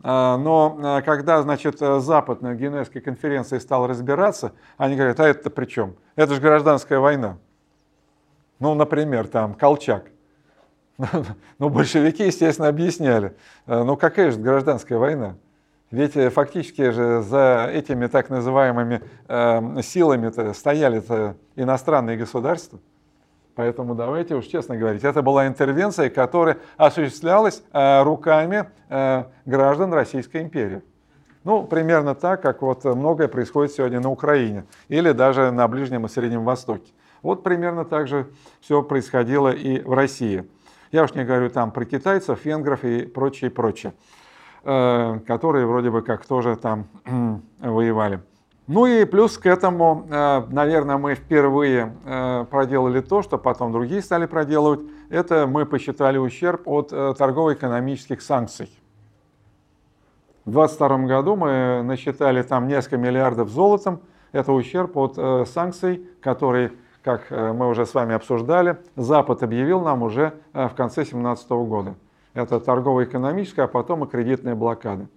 Но 0.04 1.02
когда, 1.06 1.42
значит, 1.42 1.80
Запад 1.80 2.42
на 2.42 2.54
Генуэзской 2.54 3.02
конференции 3.02 3.58
стал 3.58 3.88
разбираться, 3.88 4.52
они 4.78 4.96
говорят, 4.96 5.20
а 5.20 5.28
это 5.28 5.50
при 5.50 5.66
чем? 5.66 5.96
Это 6.16 6.36
же 6.36 6.42
гражданская 6.42 7.00
война. 7.00 7.38
Ну, 8.60 8.76
например, 8.76 9.28
там 9.28 9.56
Колчак. 9.56 10.12
Ну, 11.60 11.70
большевики, 11.70 12.26
естественно, 12.26 12.68
объясняли. 12.68 13.36
Ну, 13.66 13.98
какая 13.98 14.32
же 14.32 14.40
гражданская 14.40 14.98
война? 14.98 15.36
Ведь 15.90 16.18
э, 16.18 16.30
фактически 16.30 16.90
же 16.92 17.22
за 17.22 17.70
этими 17.72 18.08
так 18.08 18.30
называемыми 18.30 19.02
э, 19.28 19.82
силами 19.82 20.52
стояли 20.54 21.02
-то 21.02 21.36
иностранные 21.56 22.18
государства. 22.18 22.80
Поэтому 23.56 23.96
давайте 23.96 24.36
уж 24.36 24.46
честно 24.46 24.76
говорить, 24.76 25.04
это 25.04 25.22
была 25.22 25.48
интервенция, 25.48 26.10
которая 26.10 26.58
осуществлялась 26.76 27.64
э, 27.72 28.04
руками 28.04 28.70
э, 28.90 29.24
граждан 29.46 29.94
Российской 29.94 30.42
империи. 30.42 30.82
Ну, 31.46 31.64
примерно 31.64 32.14
так, 32.14 32.42
как 32.42 32.62
вот 32.62 32.84
многое 32.84 33.30
происходит 33.30 33.72
сегодня 33.72 34.02
на 34.02 34.12
Украине 34.12 34.66
или 34.90 35.14
даже 35.14 35.52
на 35.52 35.68
Ближнем 35.70 36.06
и 36.06 36.10
Среднем 36.10 36.44
Востоке. 36.44 36.92
Вот 37.22 37.44
примерно 37.44 37.86
так 37.86 38.10
же 38.10 38.28
все 38.60 38.84
происходило 38.84 39.50
и 39.54 39.80
в 39.80 39.94
России. 39.94 40.46
Я 40.92 41.04
уж 41.04 41.14
не 41.14 41.26
говорю 41.26 41.50
там 41.50 41.72
про 41.72 41.86
китайцев, 41.86 42.46
венгров 42.46 42.84
и 42.84 43.06
прочее, 43.06 43.50
прочее. 43.50 43.94
Э, 44.70 45.20
которые 45.26 45.66
вроде 45.66 45.90
бы 45.90 46.02
как 46.02 46.26
тоже 46.26 46.58
там 46.58 46.88
воевали. 47.60 48.20
Ну 48.68 48.86
и 48.86 49.06
плюс 49.06 49.38
к 49.38 49.46
этому, 49.46 50.06
э, 50.10 50.44
наверное, 50.50 50.98
мы 50.98 51.16
впервые 51.16 51.96
э, 52.04 52.46
проделали 52.52 53.00
то, 53.00 53.22
что 53.22 53.38
потом 53.38 53.72
другие 53.72 54.02
стали 54.02 54.26
проделывать. 54.26 54.82
Это 55.10 55.48
мы 55.48 55.66
посчитали 55.66 56.18
ущерб 56.18 56.68
от 56.68 56.90
торгово-экономических 56.90 58.22
санкций. 58.22 58.70
В 60.44 60.52
2022 60.52 60.98
году 61.08 61.38
мы 61.38 61.82
насчитали 61.84 62.42
там 62.42 62.68
несколько 62.68 62.98
миллиардов 62.98 63.48
золотом. 63.48 64.02
Это 64.34 64.52
ущерб 64.52 64.98
от 64.98 65.48
санкций, 65.48 66.06
которые, 66.20 66.74
как 67.08 67.32
мы 67.32 67.70
уже 67.70 67.86
с 67.86 67.94
вами 67.94 68.16
обсуждали, 68.16 68.80
Запад 68.98 69.42
объявил 69.42 69.80
нам 69.80 70.04
уже 70.04 70.34
в 70.52 70.74
конце 70.76 71.04
2017 71.04 71.50
года. 71.52 71.96
Это 72.34 72.60
торгово-экономическая, 72.60 73.64
а 73.64 73.68
потом 73.68 74.04
и 74.04 74.10
кредитная 74.10 74.56
блокада. 74.56 75.08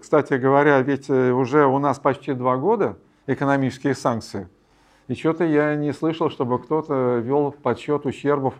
Кстати 0.00 0.34
говоря, 0.34 0.80
ведь 0.80 1.10
э, 1.10 1.30
уже 1.30 1.66
у 1.66 1.78
нас 1.78 1.98
почти 1.98 2.32
два 2.32 2.56
года 2.56 2.96
экономические 3.26 3.94
санкции. 3.94 4.48
И 5.06 5.14
что-то 5.14 5.44
я 5.44 5.76
не 5.76 5.92
слышал, 5.92 6.30
чтобы 6.30 6.58
кто-то 6.58 7.18
вел 7.18 7.52
подсчет 7.52 8.06
ущербов 8.06 8.54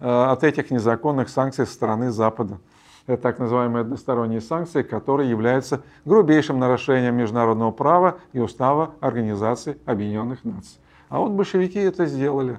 э, 0.00 0.08
от 0.08 0.44
этих 0.44 0.70
незаконных 0.70 1.28
санкций 1.28 1.66
со 1.66 1.72
стороны 1.74 2.10
Запада. 2.10 2.58
Это 3.06 3.22
так 3.22 3.38
называемые 3.38 3.82
односторонние 3.82 4.40
санкции, 4.40 4.82
которые 4.82 5.28
являются 5.28 5.82
грубейшим 6.06 6.58
нарушением 6.58 7.16
международного 7.16 7.70
права 7.70 8.16
и 8.32 8.40
устава 8.40 8.94
Организации 9.00 9.76
Объединенных 9.84 10.42
Наций. 10.42 10.80
А 11.08 11.20
вот 11.20 11.32
большевики 11.32 11.78
это 11.78 12.06
сделали. 12.06 12.58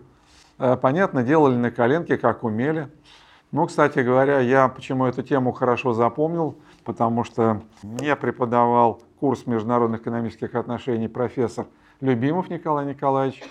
Э, 0.57 0.75
понятно, 0.75 1.23
делали 1.23 1.55
на 1.55 1.71
коленке, 1.71 2.17
как 2.17 2.43
умели. 2.43 2.89
Ну, 3.51 3.65
кстати 3.65 3.99
говоря, 3.99 4.39
я 4.39 4.67
почему 4.67 5.05
эту 5.05 5.23
тему 5.23 5.51
хорошо 5.51 5.93
запомнил, 5.93 6.55
потому 6.83 7.23
что 7.23 7.61
мне 7.83 8.15
преподавал 8.15 9.01
курс 9.19 9.45
международных 9.45 10.01
экономических 10.01 10.55
отношений 10.55 11.07
профессор 11.07 11.65
Любимов 12.01 12.49
Николай 12.49 12.85
Николаевич, 12.85 13.43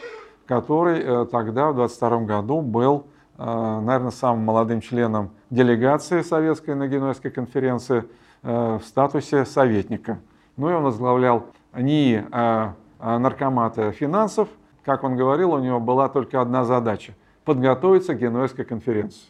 который 0.47 1.00
э, 1.00 1.26
тогда, 1.31 1.71
в 1.71 1.76
22 1.76 2.21
году, 2.21 2.61
был, 2.61 3.07
э, 3.38 3.81
наверное, 3.81 4.11
самым 4.11 4.45
молодым 4.45 4.81
членом 4.81 5.31
делегации 5.50 6.23
советской 6.23 6.75
на 6.75 6.88
Генуэзской 6.88 7.31
конференции 7.31 8.05
в 8.40 8.81
статусе 8.87 9.45
советника. 9.45 10.21
Ну 10.57 10.71
и 10.71 10.73
он 10.73 10.85
возглавлял 10.85 11.47
НИИ 11.75 12.25
наркомата 13.00 13.90
финансов, 13.90 14.49
как 14.88 15.04
он 15.04 15.16
говорил, 15.16 15.52
у 15.52 15.59
него 15.59 15.80
была 15.80 16.09
только 16.09 16.40
одна 16.40 16.64
задача– 16.64 17.12
подготовиться 17.45 18.14
к 18.14 18.18
Генуэзской 18.21 18.64
конференции. 18.64 19.21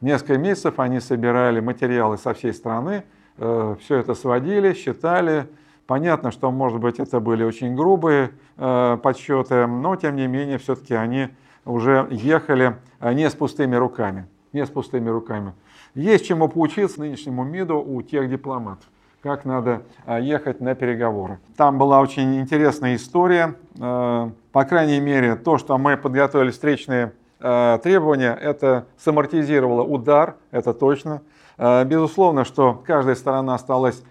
Несколько 0.00 0.38
месяцев 0.38 0.78
они 0.78 1.00
собирали 1.00 1.60
материалы 1.60 2.16
со 2.16 2.32
всей 2.32 2.54
страны, 2.54 3.04
э, 3.36 3.76
все 3.78 3.96
это 3.96 4.14
сводили, 4.14 4.72
считали. 4.72 5.48
Понятно, 5.86 6.30
что, 6.30 6.50
может 6.50 6.80
быть, 6.80 6.98
это 6.98 7.20
были 7.20 7.44
очень 7.44 7.76
грубые 7.76 8.30
э, 8.56 8.96
подсчеты, 9.02 9.66
но, 9.66 9.96
тем 9.96 10.16
не 10.16 10.26
менее, 10.28 10.56
все-таки 10.56 10.94
они 10.94 11.28
уже 11.66 12.08
ехали 12.10 12.78
э, 13.00 13.12
не 13.12 13.28
с 13.28 13.34
пустыми 13.34 13.76
руками. 13.76 14.26
Не 14.54 14.64
с 14.64 14.70
пустыми 14.70 15.10
руками. 15.10 15.52
Есть 15.94 16.24
чему 16.24 16.48
поучиться 16.48 17.00
нынешнему 17.00 17.44
МИДу 17.44 17.84
у 17.86 18.00
тех 18.00 18.30
дипломатов 18.30 18.86
как 19.22 19.44
надо 19.44 19.82
ехать 20.06 20.60
на 20.60 20.76
переговоры. 20.76 21.40
Там 21.56 21.78
была 21.78 22.00
очень 22.00 22.38
интересная 22.38 22.94
история. 22.94 23.56
Э, 24.56 24.62
по 24.62 24.64
крайней 24.64 25.00
мере, 25.00 25.36
то, 25.36 25.58
что 25.58 25.76
мы 25.76 25.96
подготовили 25.96 26.50
встречные 26.50 27.12
э, 27.40 27.78
требования, 27.82 28.34
это 28.34 28.86
самортизировало 28.96 29.82
удар, 29.82 30.36
это 30.50 30.72
точно. 30.72 31.20
Э, 31.58 31.84
безусловно, 31.84 32.44
что 32.44 32.82
каждая 32.86 33.14
сторона 33.14 33.54
осталась 33.54 34.02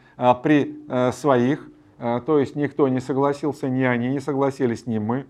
при 0.43 1.11
своих, 1.11 1.67
то 1.97 2.39
есть 2.39 2.55
никто 2.55 2.87
не 2.87 3.01
согласился, 3.01 3.67
ни 3.67 3.83
они 3.83 4.07
не 4.07 4.21
согласились, 4.21 4.87
ни 4.87 4.97
мы. 4.97 5.25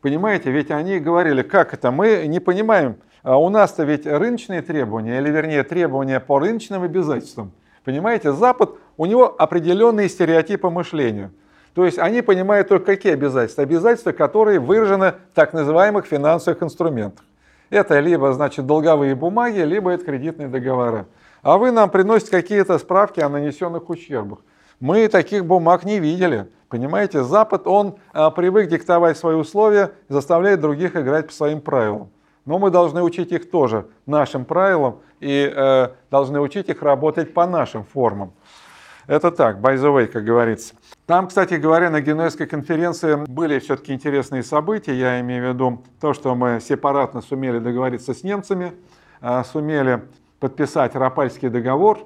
Понимаете, 0.00 0.50
ведь 0.50 0.70
они 0.70 0.98
говорили, 0.98 1.42
как 1.42 1.74
это, 1.74 1.90
мы 1.90 2.24
не 2.26 2.40
понимаем, 2.40 2.96
а 3.22 3.36
у 3.36 3.50
нас-то 3.50 3.84
ведь 3.84 4.06
рыночные 4.06 4.62
требования, 4.62 5.18
или 5.18 5.28
вернее 5.28 5.62
требования 5.62 6.20
по 6.20 6.38
рыночным 6.38 6.82
обязательствам. 6.82 7.52
Понимаете, 7.84 8.32
Запад, 8.32 8.70
у 8.96 9.04
него 9.04 9.34
определенные 9.38 10.08
стереотипы 10.08 10.70
мышления. 10.70 11.30
То 11.74 11.84
есть 11.84 11.98
они 11.98 12.22
понимают 12.22 12.68
только 12.68 12.86
какие 12.86 13.12
обязательства? 13.12 13.62
Обязательства, 13.62 14.12
которые 14.12 14.58
выражены 14.58 15.14
в 15.32 15.34
так 15.34 15.52
называемых 15.52 16.06
финансовых 16.06 16.62
инструментах. 16.62 17.24
Это 17.70 18.00
либо, 18.00 18.32
значит, 18.32 18.66
долговые 18.66 19.14
бумаги, 19.14 19.60
либо 19.60 19.92
это 19.92 20.04
кредитные 20.04 20.48
договоры. 20.48 21.06
А 21.42 21.56
вы 21.56 21.70
нам 21.70 21.88
приносите 21.88 22.32
какие-то 22.32 22.78
справки 22.78 23.20
о 23.20 23.28
нанесенных 23.28 23.88
ущербах. 23.88 24.40
Мы 24.80 25.08
таких 25.08 25.46
бумаг 25.46 25.84
не 25.84 26.00
видели. 26.00 26.48
Понимаете, 26.68 27.22
Запад, 27.22 27.66
он 27.66 27.96
а, 28.12 28.30
привык 28.30 28.68
диктовать 28.68 29.16
свои 29.16 29.34
условия, 29.34 29.92
заставляет 30.08 30.60
других 30.60 30.96
играть 30.96 31.28
по 31.28 31.32
своим 31.32 31.60
правилам. 31.60 32.10
Но 32.44 32.58
мы 32.58 32.70
должны 32.70 33.02
учить 33.02 33.32
их 33.32 33.50
тоже 33.50 33.86
нашим 34.06 34.44
правилам 34.44 35.00
и 35.20 35.52
э, 35.54 35.88
должны 36.10 36.40
учить 36.40 36.68
их 36.68 36.82
работать 36.82 37.34
по 37.34 37.46
нашим 37.46 37.84
формам. 37.84 38.32
Это 39.06 39.30
так, 39.30 39.58
by 39.58 39.76
the 39.76 39.94
way, 39.94 40.06
как 40.06 40.24
говорится. 40.24 40.74
Там, 41.10 41.26
кстати 41.26 41.54
говоря, 41.54 41.90
на 41.90 42.00
Генуэзской 42.00 42.46
конференции 42.46 43.16
были 43.26 43.58
все-таки 43.58 43.92
интересные 43.92 44.44
события. 44.44 44.94
Я 44.94 45.20
имею 45.22 45.44
в 45.44 45.54
виду 45.54 45.82
то, 46.00 46.14
что 46.14 46.36
мы 46.36 46.60
сепаратно 46.60 47.20
сумели 47.20 47.58
договориться 47.58 48.14
с 48.14 48.22
немцами, 48.22 48.74
э, 49.20 49.42
сумели 49.42 50.04
подписать 50.38 50.94
Рапальский 50.94 51.48
договор. 51.48 51.98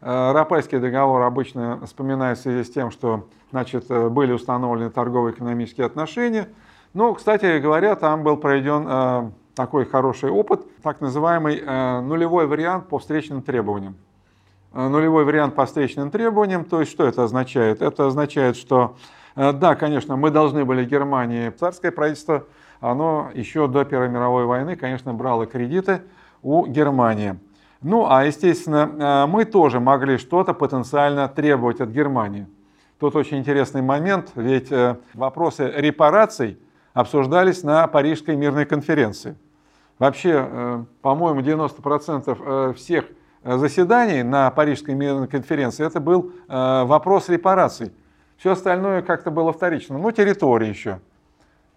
Э, 0.00 0.30
Рапальский 0.30 0.78
договор 0.78 1.22
обычно 1.22 1.84
вспоминается 1.84 2.42
в 2.42 2.52
связи 2.52 2.62
с 2.62 2.72
тем, 2.72 2.92
что 2.92 3.28
значит, 3.50 3.90
э, 3.90 4.08
были 4.08 4.30
установлены 4.30 4.90
торгово-экономические 4.90 5.86
отношения. 5.86 6.46
Ну, 6.94 7.14
кстати 7.14 7.58
говоря, 7.58 7.96
там 7.96 8.22
был 8.22 8.36
проведен 8.36 9.32
такой 9.56 9.84
хороший 9.84 10.30
опыт, 10.30 10.64
так 10.82 11.00
называемый 11.00 11.60
нулевой 12.02 12.46
вариант 12.46 12.88
по 12.88 13.00
встречным 13.00 13.42
требованиям. 13.42 13.96
Э, 14.74 14.88
нулевой 14.88 15.24
вариант 15.24 15.54
по 15.54 15.66
встречным 15.66 16.10
требованиям, 16.10 16.64
то 16.64 16.80
есть 16.80 16.92
что 16.92 17.06
это 17.06 17.24
означает? 17.24 17.82
Это 17.82 18.06
означает, 18.06 18.56
что 18.56 18.96
э, 19.36 19.52
да, 19.52 19.74
конечно, 19.74 20.16
мы 20.16 20.30
должны 20.30 20.64
были 20.64 20.84
Германии, 20.84 21.50
царское 21.50 21.90
правительство, 21.90 22.44
оно 22.80 23.30
еще 23.34 23.68
до 23.68 23.84
Первой 23.84 24.08
мировой 24.08 24.44
войны, 24.44 24.76
конечно, 24.76 25.14
брало 25.14 25.46
кредиты 25.46 26.02
у 26.42 26.66
Германии. 26.66 27.38
Ну, 27.80 28.06
а, 28.08 28.24
естественно, 28.24 29.26
мы 29.28 29.44
тоже 29.44 29.80
могли 29.80 30.16
что-то 30.16 30.54
потенциально 30.54 31.28
требовать 31.28 31.80
от 31.80 31.88
Германии. 31.88 32.46
Тут 33.00 33.16
очень 33.16 33.38
интересный 33.38 33.82
момент, 33.82 34.30
ведь 34.36 34.72
вопросы 35.14 35.72
репараций– 35.76 36.58
обсуждались 36.94 37.62
на 37.62 37.86
Парижской 37.86 38.36
мирной 38.36 38.66
конференции. 38.66 39.36
Вообще, 39.98 40.46
э, 40.48 40.84
по-моему, 41.00 41.40
90% 41.40 42.38
э, 42.38 42.72
всех 42.74 43.04
э, 43.04 43.14
заседаний 43.44 44.22
на 44.22 44.50
Парижской 44.50 44.94
мирной 44.94 45.28
конференции 45.28 45.86
это 45.86 46.00
был 46.00 46.32
вопрос 46.48 47.28
репараций. 47.28 47.92
Все 48.36 48.52
остальное 48.52 49.02
как-то 49.02 49.30
было 49.30 49.52
вторично. 49.52 49.98
Ну, 49.98 50.10
территория 50.10 50.68
еще. 50.68 51.00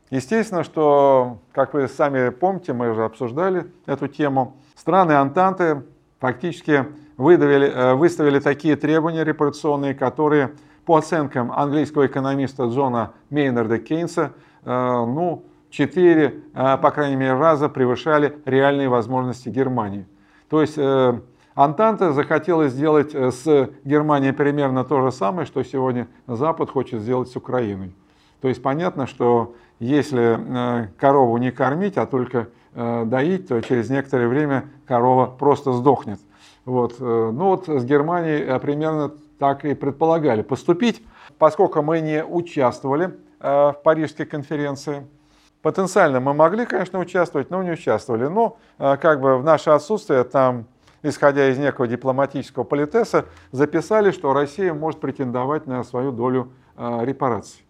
Естественно, 0.09 0.63
что, 0.63 1.39
как 1.51 1.73
вы 1.73 1.87
сами 1.87 2.29
помните, 2.29 2.73
мы 2.73 2.91
уже 2.91 3.03
обсуждали 3.03 3.65
эту 3.85 4.07
тему, 4.07 4.55
страны 4.75 5.13
Антанты 5.13 5.83
фактически 6.19 6.85
выдавили, 7.17 7.95
выставили 7.95 8.39
такие 8.39 8.75
требования 8.75 9.23
репарационные, 9.23 9.95
которые, 9.95 10.51
по 10.85 10.97
оценкам 10.97 11.51
английского 11.51 12.05
экономиста 12.05 12.65
Джона 12.65 13.13
Мейнарда 13.29 13.79
Кейнса, 13.79 14.31
Э, 14.65 15.05
ну, 15.05 15.45
4, 15.69 16.43
э, 16.53 16.77
по 16.77 16.91
крайней 16.91 17.15
мере, 17.15 17.33
раза 17.33 17.69
превышали 17.69 18.37
реальные 18.45 18.89
возможности 18.89 19.49
Германии. 19.49 20.05
То 20.49 20.61
есть 20.61 20.77
э, 20.77 21.19
Антанта 21.55 22.13
захотела 22.13 22.67
сделать 22.67 23.15
с 23.15 23.69
Германией 23.83 24.33
примерно 24.33 24.83
то 24.83 25.01
же 25.01 25.11
самое, 25.11 25.47
что 25.47 25.63
сегодня 25.63 26.07
Запад 26.27 26.69
хочет 26.69 27.01
сделать 27.01 27.29
с 27.29 27.35
Украиной. 27.35 27.95
То 28.41 28.47
есть 28.47 28.61
понятно, 28.61 29.07
что 29.07 29.55
если 29.79 30.89
корову 30.97 31.37
не 31.37 31.51
кормить, 31.51 31.97
а 31.97 32.05
только 32.05 32.49
доить, 32.73 33.47
то 33.47 33.59
через 33.61 33.89
некоторое 33.89 34.27
время 34.27 34.65
корова 34.85 35.25
просто 35.25 35.71
сдохнет. 35.71 36.19
Вот. 36.65 36.99
Ну 36.99 37.31
вот 37.31 37.67
с 37.67 37.85
Германией 37.85 38.59
примерно 38.59 39.11
так 39.39 39.65
и 39.65 39.73
предполагали 39.73 40.41
поступить. 40.41 41.01
Поскольку 41.39 41.81
мы 41.81 42.01
не 42.01 42.23
участвовали 42.23 43.13
Э, 43.45 43.73
в 43.73 43.83
Парижской 43.83 44.25
конференции. 44.25 45.05
Потенциально 45.61 46.19
мы 46.19 46.33
могли, 46.33 46.65
конечно, 46.65 46.97
участвовать, 46.97 47.51
но 47.51 47.61
не 47.61 47.71
участвовали. 47.71 48.25
Но 48.25 48.57
э, 48.79 48.97
как 48.97 49.21
бы 49.21 49.37
в 49.37 49.43
наше 49.43 49.69
отсутствие 49.69 50.23
там, 50.23 50.65
исходя 51.03 51.49
из 51.49 51.57
некого 51.57 51.87
дипломатического 51.87 52.63
политеса, 52.63 53.25
записали, 53.51 54.11
что 54.11 54.33
Россия 54.33 54.73
может 54.73 54.99
претендовать 54.99 55.67
на 55.67 55.83
свою 55.83 56.11
долю 56.11 56.51
э, 56.77 57.05
репараций. 57.05 57.61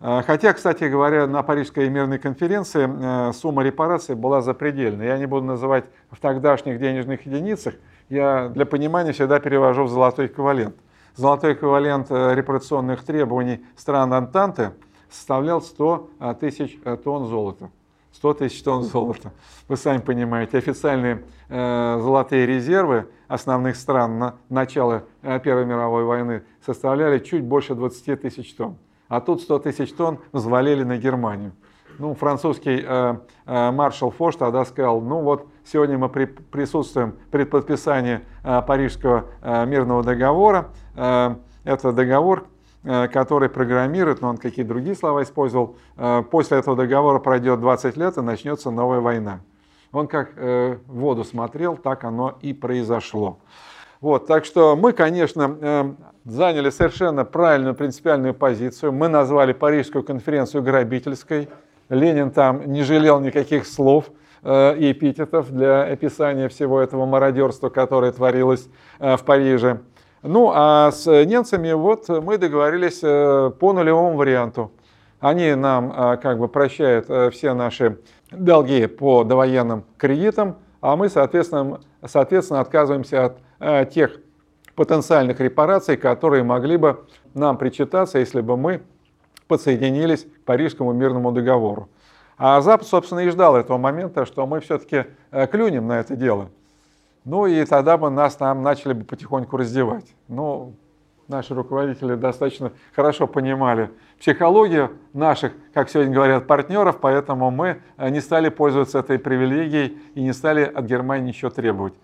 Хотя, 0.00 0.52
кстати 0.52 0.84
говоря, 0.84 1.26
на 1.26 1.42
Парижской 1.42 1.88
мирной 1.88 2.18
конференции 2.18 3.32
сумма 3.32 3.62
репараций 3.62 4.14
была 4.14 4.42
запредельной. 4.42 5.06
Я 5.06 5.16
не 5.16 5.24
буду 5.24 5.46
называть 5.46 5.86
в 6.10 6.20
тогдашних 6.20 6.78
денежных 6.78 7.24
единицах, 7.24 7.74
я 8.10 8.48
для 8.48 8.66
понимания 8.66 9.12
всегда 9.12 9.40
перевожу 9.40 9.84
в 9.84 9.88
золотой 9.88 10.26
эквивалент. 10.26 10.74
Золотой 11.14 11.54
эквивалент 11.54 12.10
репарационных 12.10 13.02
требований 13.02 13.64
стран 13.76 14.12
Антанты– 14.12 14.72
составлял 15.14 15.62
100 15.62 16.10
а, 16.18 16.34
тысяч 16.34 16.78
э, 16.84 16.96
тонн 16.96 17.26
золота. 17.26 17.70
100 18.14 18.34
тысяч 18.34 18.62
тонн 18.62 18.82
золота. 18.92 19.32
Вы 19.68 19.76
сами 19.76 19.98
понимаете, 19.98 20.58
официальные 20.58 21.24
э, 21.48 21.98
золотые 22.00 22.46
резервы 22.46 23.08
основных 23.28 23.76
стран 23.76 24.18
на 24.18 24.34
начало 24.48 25.04
э, 25.22 25.40
Первой 25.40 25.66
мировой 25.66 26.04
войны 26.04 26.42
составляли 26.64 27.18
чуть 27.18 27.44
больше 27.44 27.74
20 27.74 28.20
тысяч 28.20 28.54
тонн. 28.54 28.76
А 29.08 29.20
тут 29.20 29.42
100 29.42 29.58
тысяч 29.60 29.92
тонн 29.92 30.18
взвалили 30.32 30.82
на 30.82 30.96
Германию. 30.96 31.52
Ну, 31.98 32.14
французский 32.14 32.84
э, 32.84 33.16
э, 33.46 33.70
маршал 33.70 34.10
Фош 34.10 34.36
тогда 34.36 34.64
сказал, 34.64 35.00
ну 35.00 35.20
вот 35.20 35.46
сегодня 35.64 35.96
мы 35.96 36.08
при, 36.08 36.24
присутствуем 36.24 37.16
при 37.30 37.44
подписании 37.44 38.20
э, 38.42 38.62
Парижского 38.62 39.26
э, 39.42 39.66
мирного 39.66 40.02
договора. 40.02 40.70
Э, 40.96 41.36
это 41.64 41.92
договор, 41.92 42.46
который 42.84 43.48
программирует, 43.48 44.20
но 44.20 44.28
он 44.28 44.36
какие 44.36 44.64
другие 44.64 44.94
слова 44.94 45.22
использовал, 45.22 45.76
э, 45.96 46.22
после 46.30 46.58
этого 46.58 46.76
договора 46.76 47.18
пройдет 47.18 47.60
20 47.60 47.96
лет 47.96 48.16
и 48.18 48.20
начнется 48.20 48.70
новая 48.70 49.00
война. 49.00 49.40
Он 49.92 50.08
как 50.08 50.32
э, 50.36 50.76
в 50.86 50.98
воду 50.98 51.24
смотрел, 51.24 51.76
так 51.76 52.04
оно 52.04 52.36
и 52.42 52.52
произошло. 52.52 53.38
Вот, 54.00 54.26
так 54.26 54.44
что 54.44 54.76
мы, 54.76 54.92
конечно, 54.92 55.56
э, 55.60 55.92
заняли 56.24 56.70
совершенно 56.70 57.24
правильную 57.24 57.74
принципиальную 57.74 58.34
позицию. 58.34 58.92
Мы 58.92 59.08
назвали 59.08 59.52
Парижскую 59.52 60.04
конференцию 60.04 60.62
грабительской. 60.62 61.48
Ленин 61.88 62.30
там 62.30 62.70
не 62.70 62.82
жалел 62.82 63.20
никаких 63.20 63.66
слов 63.66 64.06
э, 64.42 64.76
и 64.76 64.92
эпитетов 64.92 65.50
для 65.50 65.84
описания 65.84 66.48
всего 66.48 66.80
этого 66.80 67.06
мародерства, 67.06 67.68
которое 67.68 68.12
творилось 68.12 68.68
э, 68.98 69.16
в 69.16 69.22
Париже. 69.22 69.80
Ну, 70.26 70.50
а 70.54 70.90
с 70.90 71.04
немцами 71.26 71.72
вот 71.72 72.08
мы 72.08 72.38
договорились 72.38 73.00
по 73.00 73.72
нулевому 73.74 74.16
варианту. 74.16 74.72
Они 75.20 75.54
нам 75.54 76.18
как 76.18 76.38
бы 76.38 76.48
прощают 76.48 77.34
все 77.34 77.52
наши 77.52 77.98
долги 78.30 78.86
по 78.86 79.22
довоенным 79.22 79.84
кредитам, 79.98 80.56
а 80.80 80.96
мы, 80.96 81.10
соответственно, 81.10 81.80
соответственно 82.06 82.60
отказываемся 82.60 83.34
от 83.58 83.90
тех 83.90 84.18
потенциальных 84.74 85.40
репараций, 85.40 85.98
которые 85.98 86.42
могли 86.42 86.78
бы 86.78 87.04
нам 87.34 87.58
причитаться, 87.58 88.18
если 88.18 88.40
бы 88.40 88.56
мы 88.56 88.80
подсоединились 89.46 90.24
к 90.24 90.44
Парижскому 90.46 90.94
мирному 90.94 91.32
договору. 91.32 91.90
А 92.38 92.62
Запад, 92.62 92.86
собственно, 92.86 93.20
и 93.20 93.28
ждал 93.28 93.56
этого 93.56 93.76
момента, 93.76 94.24
что 94.24 94.46
мы 94.46 94.60
все-таки 94.60 95.04
э, 95.30 95.46
клюнем 95.48 95.86
на 95.86 96.00
это 96.00 96.16
дело. 96.16 96.48
Ну 97.24 97.46
и 97.46 97.64
тогда 97.64 97.96
бы 97.96 98.10
нас 98.10 98.36
там 98.36 98.62
начали 98.62 98.92
бы 98.92 99.04
потихоньку 99.04 99.56
раздевать. 99.56 100.06
Ну, 100.28 100.74
наши 101.28 101.54
руководители 101.54 102.14
достаточно 102.14 102.72
хорошо 102.94 103.26
понимали 103.26 103.90
психологию 104.18 104.92
наших, 105.12 105.52
как 105.72 105.88
сегодня 105.88 106.14
говорят, 106.14 106.46
партнеров, 106.46 106.98
поэтому 107.00 107.50
мы 107.50 107.80
э, 107.96 108.10
не 108.10 108.20
стали 108.20 108.48
пользоваться 108.48 108.98
этой 108.98 109.18
привилегией 109.18 109.98
и 110.14 110.22
не 110.22 110.32
стали 110.32 110.64
от 110.64 110.84
Германии 110.84 111.28
ничего 111.28 111.50
требовать. 111.50 111.94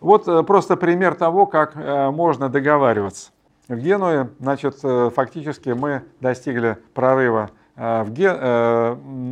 Вот 0.00 0.26
э, 0.28 0.42
просто 0.42 0.76
пример 0.76 1.14
того, 1.14 1.46
как 1.46 1.76
э, 1.76 2.10
можно 2.10 2.48
договариваться. 2.48 3.32
В 3.68 3.76
Генуе, 3.76 4.30
значит, 4.40 4.78
фактически 5.14 5.68
мы 5.68 6.02
достигли 6.20 6.78
прорыва 6.92 7.50
в, 7.76 8.10
Ген... 8.10 8.36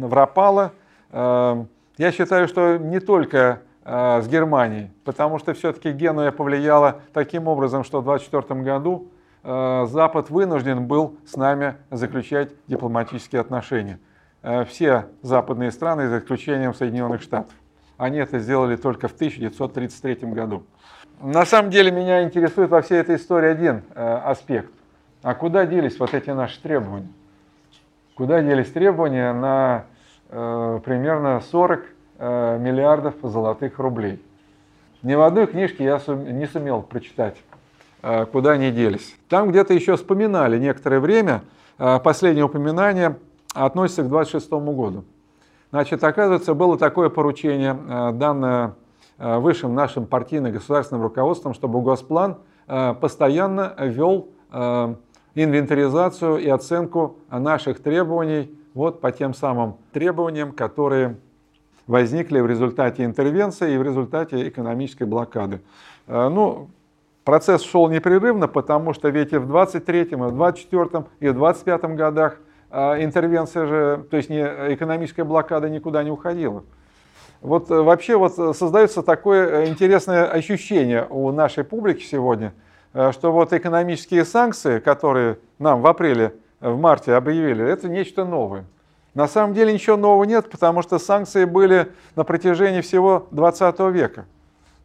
в 0.07 0.15
Рапало. 0.15 0.71
Я 1.11 2.13
считаю, 2.13 2.47
что 2.47 2.77
не 2.77 3.01
только 3.01 3.63
с 3.91 4.29
Германией, 4.29 4.91
потому 5.05 5.39
что 5.39 5.55
все-таки 5.55 5.93
Генуя 5.93 6.31
повлияла 6.31 7.01
таким 7.15 7.49
образом, 7.49 7.85
что 7.85 8.03
в 8.03 8.11
1924 8.11 8.61
году 8.63 9.09
Запад 9.43 10.29
вынужден 10.29 10.87
был 10.87 11.17
с 11.25 11.37
нами 11.37 11.77
заключать 11.91 12.51
дипломатические 12.67 13.41
отношения. 13.41 13.99
Все 14.69 15.07
западные 15.23 15.71
страны, 15.71 16.09
за 16.09 16.19
исключением 16.19 16.75
Соединенных 16.75 17.23
Штатов. 17.23 17.55
Они 17.99 18.19
это 18.19 18.39
сделали 18.39 18.77
только 18.77 19.09
в 19.09 19.13
1933 19.13 20.31
году. 20.31 20.65
На 21.21 21.45
самом 21.45 21.71
деле 21.71 21.91
меня 21.91 22.23
интересует 22.23 22.71
во 22.71 22.81
всей 22.81 22.99
этой 22.99 23.17
истории 23.17 23.49
один 23.49 23.83
э, 23.95 24.21
аспект. 24.25 24.71
А 25.23 25.35
куда 25.35 25.67
делись 25.67 25.99
вот 25.99 26.15
эти 26.15 26.31
наши 26.31 26.63
требования? 26.63 27.09
Куда 28.15 28.41
делись 28.41 28.71
требования 28.71 29.33
на 29.33 29.87
э, 30.29 30.81
примерно 30.85 31.41
40 31.41 31.81
э, 31.81 31.85
миллиардов 32.19 33.15
золотых 33.23 33.79
рублей? 33.79 34.23
Ни 35.03 35.15
в 35.15 35.23
одной 35.23 35.47
книжке 35.47 35.85
я 35.85 36.01
не 36.09 36.47
сумел 36.47 36.83
прочитать, 36.83 37.37
э, 38.03 38.27
куда 38.27 38.53
они 38.53 38.73
делись. 38.73 39.17
Там 39.29 39.51
где-то 39.51 39.73
еще 39.73 39.97
вспоминали 39.97 40.59
некоторое 40.59 40.99
время, 40.99 41.43
э, 41.79 42.01
последнее 42.01 42.45
упоминание 42.45 43.17
относится 43.55 44.03
к 44.03 44.09
26 44.09 44.51
году. 44.75 45.05
Значит, 45.71 46.03
оказывается, 46.03 46.55
было 46.55 46.79
такое 46.79 47.11
поручение, 47.11 47.79
э, 47.89 48.13
данное 48.13 48.75
э, 49.19 49.39
высшим 49.39 49.75
нашим 49.75 50.07
партийным 50.07 50.53
государственным 50.53 51.03
руководством, 51.03 51.53
чтобы 51.55 51.81
Госплан 51.83 52.39
э, 52.67 52.95
постоянно 52.95 53.75
вел 53.79 54.29
инвентаризацию 55.35 56.39
и 56.39 56.49
оценку 56.49 57.17
наших 57.31 57.83
требований 57.83 58.59
вот 58.73 59.03
по 59.03 59.13
тем 59.13 59.35
самым 59.35 59.77
требованиям, 59.93 60.53
которые 60.53 61.19
возникли 61.89 62.39
в 62.39 62.47
результате 62.47 63.05
интервенции 63.05 63.75
и 63.75 63.79
в 63.79 63.83
результате 63.83 64.49
экономической 64.49 65.05
блокады. 65.05 65.61
Ну, 66.07 66.69
процесс 67.25 67.63
шел 67.63 67.89
непрерывно, 67.89 68.47
потому 68.47 68.93
что 68.93 69.09
ведь 69.09 69.33
и 69.33 69.39
в 69.39 69.49
23 69.49 70.03
и 70.03 70.15
в 70.15 70.31
24 70.31 71.05
и 71.19 71.29
в 71.29 71.35
25 71.35 71.83
годах 71.97 72.39
а 72.71 73.03
интервенция 73.03 73.67
же, 73.67 74.05
то 74.11 74.17
есть 74.17 74.29
не, 74.29 74.43
экономическая 74.43 75.25
блокада 75.25 75.71
никуда 75.71 76.03
не 76.03 76.11
уходила. 76.11 76.65
Вот 77.41 77.71
э, 77.71 77.81
вообще 77.81 78.17
вот 78.17 78.35
создается 78.57 79.03
такое 79.03 79.63
э, 79.63 79.69
интересное 79.69 80.27
ощущение 80.27 81.07
у 81.09 81.33
нашей 81.33 81.65
публики 81.65 82.03
сегодня, 82.05 82.53
э, 82.93 83.13
что 83.13 83.33
вот 83.33 83.55
экономические 83.55 84.25
санкции, 84.27 84.81
которые 84.81 85.39
нам 85.59 85.81
в 85.81 85.87
апреле, 85.87 86.35
в 86.61 86.79
марте 86.79 87.15
объявили, 87.15 87.65
это 87.65 87.89
нечто 87.89 88.27
новое. 88.27 88.65
На 89.19 89.27
самом 89.27 89.53
деле 89.53 89.73
ничего 89.73 89.97
нового 89.97 90.23
нет, 90.23 90.49
потому 90.49 90.81
что 90.81 91.01
санкции 91.01 91.45
были 91.45 91.91
на 92.15 92.23
протяжении 92.23 92.83
всего 92.83 93.27
20 93.33 93.81
века. 93.91 94.27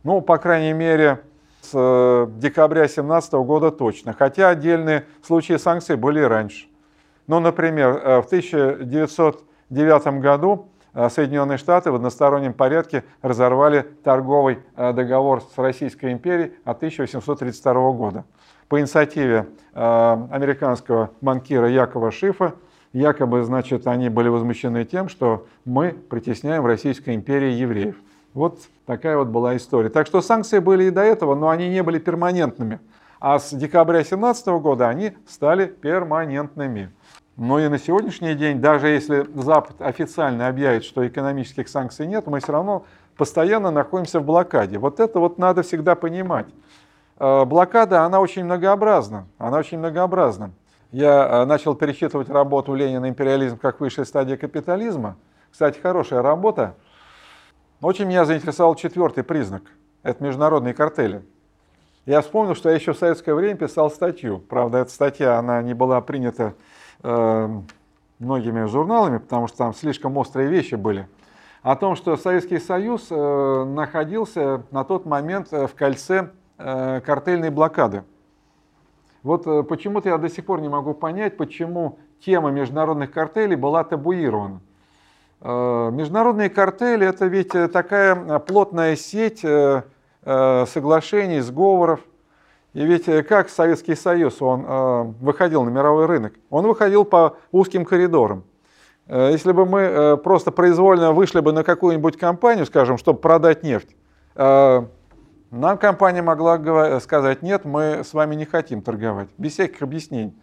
Ну, 0.01 0.21
по 0.21 0.39
крайней 0.39 0.73
мере, 0.73 1.21
с 1.61 2.27
декабря 2.37 2.81
2017 2.81 3.33
года 3.33 3.69
точно. 3.69 4.15
Хотя 4.17 4.49
отдельные 4.49 5.05
случаи 5.21 5.57
санкций 5.57 5.97
были 5.97 6.21
и 6.21 6.23
раньше. 6.23 6.65
Ну, 7.27 7.39
например, 7.39 8.01
э, 8.03 8.21
в 8.23 8.25
1909 8.25 10.19
году 10.19 10.67
э, 10.95 11.09
Соединенные 11.09 11.59
Штаты 11.59 11.91
в 11.91 11.95
одностороннем 11.95 12.53
порядке 12.53 13.03
разорвали 13.21 13.85
торговый 14.03 14.63
э, 14.75 14.93
договор 14.93 15.43
с 15.43 15.55
Российской 15.59 16.11
империей 16.11 16.53
от 16.65 16.77
1832 16.77 17.91
года. 17.91 18.25
По 18.67 18.79
инициативе 18.79 19.45
американского 19.73 21.11
банкира 21.21 21.69
Якова 21.69 22.11
Шифа, 22.11 22.55
якобы, 22.93 23.43
значит, 23.43 23.87
они 23.87 24.09
были 24.09 24.29
возмущены 24.29 24.85
тем, 24.85 25.09
что 25.09 25.45
мы 25.65 25.91
притесняем 25.91 26.63
в 26.63 26.67
Российской 26.67 27.15
империи 27.15 27.51
евреев. 27.51 27.95
Вот 28.33 28.59
такая 28.85 29.17
вот 29.17 29.27
была 29.27 29.57
история. 29.57 29.89
Так 29.89 30.07
что 30.07 30.21
санкции 30.21 30.59
были 30.59 30.85
и 30.85 30.89
до 30.91 31.01
этого, 31.01 31.35
но 31.35 31.49
они 31.49 31.69
не 31.69 31.83
были 31.83 31.99
перманентными. 31.99 32.79
А 33.19 33.39
с 33.39 33.53
декабря 33.53 33.99
2017 33.99 34.47
года 34.47 34.89
они 34.89 35.13
стали 35.27 35.65
перманентными. 35.65 36.91
Но 37.35 37.59
и 37.59 37.67
на 37.67 37.79
сегодняшний 37.79 38.35
день, 38.35 38.61
даже 38.61 38.87
если 38.89 39.27
Запад 39.33 39.81
официально 39.81 40.47
объявит, 40.47 40.83
что 40.83 41.07
экономических 41.07 41.67
санкций 41.67 42.05
нет, 42.05 42.27
мы 42.27 42.39
все 42.39 42.51
равно 42.51 42.85
постоянно 43.17 43.71
находимся 43.71 44.19
в 44.19 44.25
блокаде. 44.25 44.77
Вот 44.77 44.99
это 44.99 45.19
вот 45.19 45.37
надо 45.37 45.63
всегда 45.63 45.95
понимать. 45.95 46.47
Э, 47.19 47.45
блокада, 47.45 48.03
она 48.03 48.19
очень 48.19 48.43
многообразна. 48.43 49.25
Она 49.37 49.57
очень 49.57 49.79
многообразна. 49.79 50.51
Я 50.93 51.27
э, 51.27 51.45
начал 51.45 51.75
перечитывать 51.75 52.29
работу 52.29 52.73
Ленина 52.73 53.09
«Империализм 53.09 53.57
как 53.57 53.81
высшая 53.81 54.05
стадия 54.05 54.37
капитализма». 54.37 55.17
Кстати, 55.51 55.77
хорошая 55.79 56.21
работа. 56.21 56.75
Очень 57.81 58.05
меня 58.05 58.23
заинтересовал 58.23 58.75
четвертый 58.75 59.25
признак. 59.25 59.63
Это 60.03 60.23
международные 60.23 60.73
картели. 60.73 61.21
Я 62.05 62.21
вспомнил, 62.21 62.55
что 62.55 62.69
я 62.69 62.75
еще 62.75 62.93
в 62.93 62.97
советское 62.97 63.33
время 63.33 63.57
писал 63.57 63.91
статью. 63.91 64.39
Правда, 64.39 64.77
эта 64.77 64.91
статья, 64.91 65.37
она 65.37 65.61
не 65.61 65.73
была 65.73 65.99
принята 65.99 66.53
Эм, 67.03 67.67
многими 68.19 68.65
журналами, 68.65 69.17
потому 69.17 69.47
что 69.47 69.57
там 69.57 69.73
слишком 69.73 70.15
острые 70.15 70.47
вещи 70.47 70.75
были, 70.75 71.09
о 71.61 71.75
том, 71.75 71.97
что 71.97 72.15
Советский 72.15 72.59
Союз 72.59 73.07
э, 73.09 73.63
находился 73.65 74.63
на 74.71 74.85
тот 74.85 75.05
момент 75.05 75.49
э, 75.51 75.67
в 75.67 75.75
кольце 75.75 76.29
э, 76.57 77.01
картельной 77.01 77.49
блокады. 77.49 78.05
Вот 79.23 79.67
почему-то 79.67 80.09
я 80.09 80.17
до 80.17 80.29
сих 80.29 80.45
пор 80.45 80.61
не 80.61 80.69
могу 80.69 80.93
понять, 80.93 81.37
почему 81.37 81.97
тема 82.23 82.51
международных 82.51 83.11
картелей 83.11 83.55
была 83.55 83.83
табуирована. 83.83 84.59
Международные 85.41 86.49
картели– 86.49 87.07
это 87.07 87.25
ведь 87.25 87.49
такая 87.49 88.39
плотная 88.39 88.95
сеть 88.95 89.39
соглашений, 90.21 91.39
сговоров– 91.39 92.01
и 92.73 92.83
ведь 92.83 93.07
э, 93.07 93.21
как 93.21 93.49
Советский 93.49 93.95
Союз, 93.95 94.41
он 94.41 94.65
э, 94.67 95.03
выходил 95.21 95.63
на 95.63 95.69
мировой 95.69 96.07
рынок? 96.07 96.33
Он 96.49 96.65
выходил 96.65 97.05
по 97.05 97.37
узким 97.51 97.85
коридорам. 97.85 98.43
Э, 99.07 99.29
если 99.31 99.51
бы 99.51 99.65
мы 99.65 99.81
э, 99.81 100.17
просто 100.17 100.51
произвольно 100.51 101.13
вышли 101.13 101.39
бы 101.39 101.53
на 101.53 101.63
какую-нибудь 101.63 102.17
компанию, 102.17 102.65
скажем, 102.65 102.97
чтобы 102.97 103.19
продать 103.19 103.61
нефть, 103.61 103.95
э, 104.35 104.85
нам 105.53 105.77
компания 105.77 106.21
могла 106.21 106.99
сказать, 106.99 107.41
нет, 107.41 107.63
мы 107.63 108.03
с 108.03 108.13
вами 108.13 108.35
не 108.35 108.45
хотим 108.45 108.81
торговать, 108.81 109.29
без 109.37 109.53
всяких 109.53 109.81
объяснений. 109.81 110.33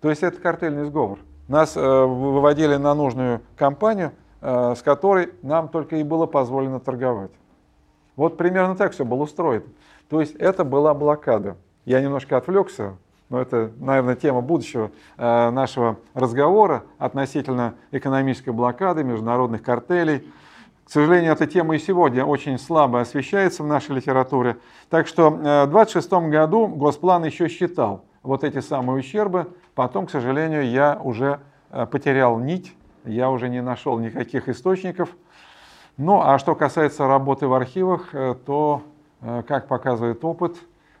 То 0.00 0.10
есть 0.10 0.22
это 0.22 0.40
картельный 0.40 0.84
сговор. 0.84 1.18
Нас 1.48 1.76
э, 1.76 1.80
выводили 1.80 2.76
на 2.76 2.94
нужную 2.94 3.42
компанию, 3.56 4.12
э, 4.40 4.74
с 4.76 4.82
которой 4.82 5.34
нам 5.42 5.68
только 5.68 5.96
и 5.96 6.02
было 6.02 6.26
позволено 6.26 6.80
торговать. 6.80 7.30
Вот 8.16 8.36
примерно 8.36 8.76
так 8.76 8.92
все 8.92 9.04
было 9.04 9.22
устроено. 9.22 9.64
То 10.08 10.20
есть 10.20 10.34
это 10.36 10.64
была 10.64 10.94
блокада. 10.94 11.56
Я 11.84 12.00
немножко 12.00 12.36
отвлекся, 12.36 12.96
но 13.28 13.40
это, 13.40 13.72
наверное, 13.78 14.16
тема 14.16 14.40
будущего 14.40 14.90
э, 15.18 15.50
нашего 15.50 15.98
разговора 16.14 16.84
относительно 16.98 17.74
экономической 17.90 18.50
блокады, 18.50 19.04
международных 19.04 19.62
картелей. 19.62 20.32
К 20.84 20.90
сожалению, 20.90 21.32
эта 21.32 21.46
тема 21.46 21.76
и 21.76 21.78
сегодня 21.78 22.24
очень 22.24 22.58
слабо 22.58 23.00
освещается 23.00 23.62
в 23.62 23.66
нашей 23.66 23.96
литературе. 23.96 24.58
Так 24.90 25.06
что 25.06 25.30
в 25.30 25.66
26 25.66 26.12
году 26.28 26.66
Госплан 26.66 27.24
еще 27.24 27.48
считал 27.48 28.04
вот 28.22 28.44
эти 28.44 28.60
самые 28.60 29.00
ущербы. 29.00 29.48
Потом, 29.74 30.06
к 30.06 30.10
сожалению, 30.10 30.68
я 30.68 31.00
уже 31.02 31.40
потерял 31.90 32.38
нить, 32.38 32.74
я 33.04 33.30
уже 33.30 33.48
не 33.48 33.62
нашел 33.62 33.98
никаких 33.98 34.48
источников. 34.48 35.08
Ну, 35.96 36.20
а 36.20 36.38
что 36.38 36.54
касается 36.54 37.06
работы 37.06 37.46
в 37.46 37.54
архивах, 37.54 38.10
то, 38.44 38.82
как 39.20 39.68
показывает 39.68 40.24
опыт, 40.24 40.56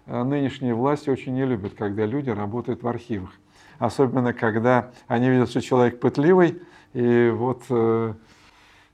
нынешние 0.06 0.74
власти 0.74 1.10
очень 1.10 1.34
не 1.34 1.44
любят, 1.44 1.74
когда 1.74 2.06
люди 2.06 2.30
работают 2.30 2.82
в 2.82 2.88
архивах 2.88 3.30
особенно 3.78 4.32
когда 4.32 4.90
они 5.06 5.28
видят, 5.28 5.50
что 5.50 5.60
человек 5.60 6.00
пытливый, 6.00 6.62
и 6.92 7.30
вот, 7.34 7.62
э, 7.70 8.14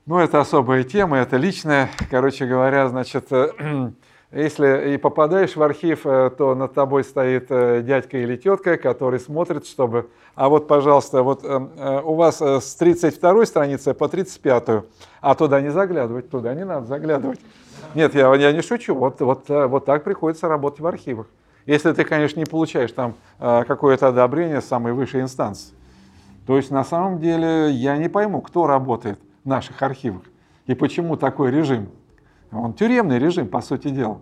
ну, 0.05 0.19
это 0.19 0.39
особая 0.39 0.83
тема, 0.83 1.17
это 1.17 1.37
личная, 1.37 1.89
короче 2.09 2.45
говоря, 2.45 2.87
значит, 2.89 3.27
э, 3.31 3.91
если 4.31 4.93
и 4.93 4.97
попадаешь 4.97 5.55
в 5.55 5.61
архив, 5.61 6.05
э, 6.05 6.31
то 6.37 6.55
над 6.55 6.73
тобой 6.73 7.03
стоит 7.03 7.47
дядька 7.49 8.17
или 8.17 8.35
тетка, 8.35 8.77
который 8.77 9.19
смотрит, 9.19 9.65
чтобы, 9.65 10.09
а 10.35 10.49
вот, 10.49 10.67
пожалуйста, 10.67 11.23
вот 11.23 11.43
у 11.43 12.13
вас 12.15 12.41
с 12.41 12.75
32 12.75 13.45
страницы 13.45 13.93
по 13.93 14.07
35, 14.07 14.83
а 15.21 15.35
туда 15.35 15.61
не 15.61 15.71
заглядывать, 15.71 16.29
туда 16.29 16.53
не 16.53 16.65
надо 16.65 16.87
заглядывать. 16.87 17.39
Нет, 17.93 18.15
я, 18.15 18.33
я 18.35 18.51
не 18.51 18.61
шучу, 18.61 18.95
вот, 18.95 19.19
вот, 19.19 19.49
вот 19.49 19.85
так 19.85 20.03
приходится 20.03 20.47
работать 20.47 20.79
в 20.79 20.87
архивах. 20.87 21.27
Если 21.65 21.91
ты, 21.91 22.03
конечно, 22.03 22.39
не 22.39 22.45
получаешь 22.45 22.91
там 22.91 23.15
э, 23.39 23.63
какое-то 23.67 24.07
одобрение 24.07 24.61
самой 24.61 24.93
высшей 24.93 25.21
инстанции. 25.21 25.73
То 26.47 26.57
есть 26.57 26.71
на 26.71 26.83
самом 26.83 27.19
деле 27.19 27.69
я 27.71 27.97
не 27.97 28.09
пойму, 28.09 28.41
кто 28.41 28.65
работает 28.65 29.19
наших 29.43 29.81
архивах 29.81 30.23
и 30.67 30.75
почему 30.75 31.17
такой 31.17 31.51
режим. 31.51 31.89
Он 32.51 32.73
тюремный 32.73 33.19
режим, 33.19 33.47
по 33.47 33.61
сути 33.61 33.89
дела. 33.89 34.19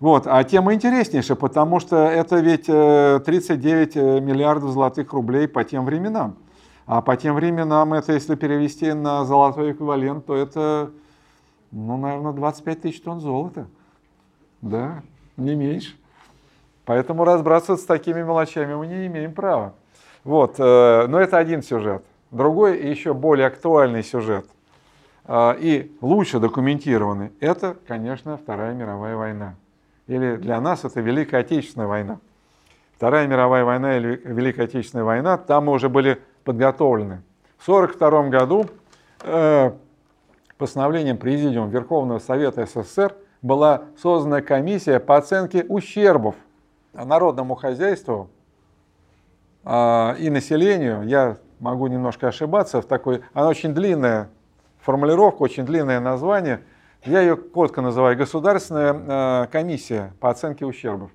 Вот. 0.00 0.26
А 0.26 0.42
тема 0.42 0.74
интереснейшая, 0.74 1.36
потому 1.36 1.78
что 1.78 1.96
это 1.96 2.40
ведь 2.40 2.66
39 2.66 3.96
э, 3.96 4.20
миллиардов 4.20 4.72
золотых 4.72 5.12
рублей 5.12 5.46
по 5.46 5.62
тем 5.62 5.84
временам. 5.84 6.36
А 6.86 7.00
по 7.02 7.16
тем 7.16 7.36
временам 7.36 7.94
это, 7.94 8.12
если 8.12 8.34
перевести 8.34 8.92
на 8.92 9.24
золотой 9.24 9.72
эквивалент, 9.72 10.26
то 10.26 10.34
это, 10.34 10.90
ну, 11.70 11.96
наверное, 11.96 12.32
25 12.32 12.80
тысяч 12.80 13.00
тонн 13.00 13.20
золота. 13.20 13.68
Да, 14.60 15.02
не 15.36 15.54
меньше. 15.54 15.94
Поэтому 16.84 17.24
разбрасываться 17.24 17.84
с 17.84 17.86
такими 17.86 18.22
мелочами 18.22 18.74
мы 18.74 18.88
не 18.88 19.06
имеем 19.06 19.32
права. 19.32 19.74
Вот, 20.24 20.56
э, 20.58 21.06
но 21.06 21.20
это 21.20 21.38
один 21.38 21.62
сюжет. 21.62 22.04
Другой 22.32 22.78
и 22.78 22.88
еще 22.88 23.12
более 23.12 23.46
актуальный 23.46 24.02
сюжет 24.02 24.46
э, 25.26 25.54
и 25.58 25.96
лучше 26.00 26.40
документированный– 26.40 27.30
это, 27.40 27.76
конечно, 27.86 28.38
Вторая 28.38 28.72
мировая 28.72 29.16
война. 29.16 29.54
Или 30.06 30.36
для 30.36 30.58
нас 30.62 30.86
это 30.86 31.00
Великая 31.02 31.42
Отечественная 31.42 31.86
война. 31.86 32.20
Вторая 32.96 33.26
мировая 33.26 33.64
война 33.64 33.98
или 33.98 34.18
Великая 34.24 34.64
Отечественная 34.64 35.04
война, 35.04 35.36
там 35.36 35.66
мы 35.66 35.72
уже 35.72 35.90
были 35.90 36.22
подготовлены. 36.42 37.22
В 37.58 37.68
1942 37.68 38.28
году 38.30 38.66
э, 39.24 39.72
постановлением 40.56 41.18
Президиума 41.18 41.68
Верховного 41.68 42.18
Совета 42.18 42.64
СССР 42.64 43.14
была 43.42 43.82
создана 44.00 44.40
комиссия 44.40 45.00
по 45.00 45.18
оценке 45.18 45.66
ущербов 45.68 46.34
народному 46.94 47.56
хозяйству 47.56 48.30
э, 49.64 50.14
и 50.18 50.30
населению, 50.30 51.02
я 51.02 51.36
могу 51.62 51.86
немножко 51.86 52.28
ошибаться 52.28 52.82
в 52.82 52.86
такой, 52.86 53.22
она 53.32 53.48
очень 53.48 53.72
длинная 53.72 54.28
формулировка, 54.80 55.42
очень 55.42 55.64
длинное 55.64 56.00
название, 56.00 56.64
я 57.04 57.20
ее 57.20 57.36
коротко 57.36 57.80
называю 57.80 58.16
Государственная 58.16 59.44
э, 59.44 59.46
комиссия 59.46 60.12
по 60.20 60.28
оценке 60.28 60.66
ущербов. 60.66 61.10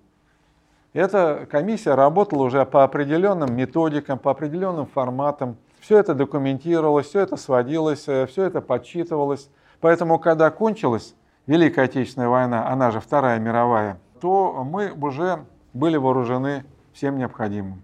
Эта 0.94 1.48
комиссия 1.52 1.96
работала 1.96 2.44
уже 2.44 2.66
по 2.66 2.84
определенным 2.86 3.56
методикам, 3.56 4.18
по 4.18 4.32
определенным 4.32 4.86
форматам. 4.86 5.58
Все 5.80 5.98
это 6.00 6.16
документировалось, 6.16 7.08
все 7.08 7.20
это 7.20 7.36
сводилось, 7.36 8.08
э, 8.08 8.26
все 8.28 8.46
это 8.46 8.62
подсчитывалось. 8.62 9.50
Поэтому, 9.82 10.18
когда 10.18 10.50
кончилась 10.50 11.14
Великая 11.46 11.84
Отечественная 11.86 12.30
война, 12.30 12.70
она 12.70 12.92
же 12.92 13.02
Вторая 13.02 13.38
мировая, 13.38 14.00
то 14.22 14.64
мы 14.64 14.92
уже 14.92 15.46
были 15.74 15.98
вооружены 15.98 16.64
всем 16.94 17.18
необходимым. 17.18 17.84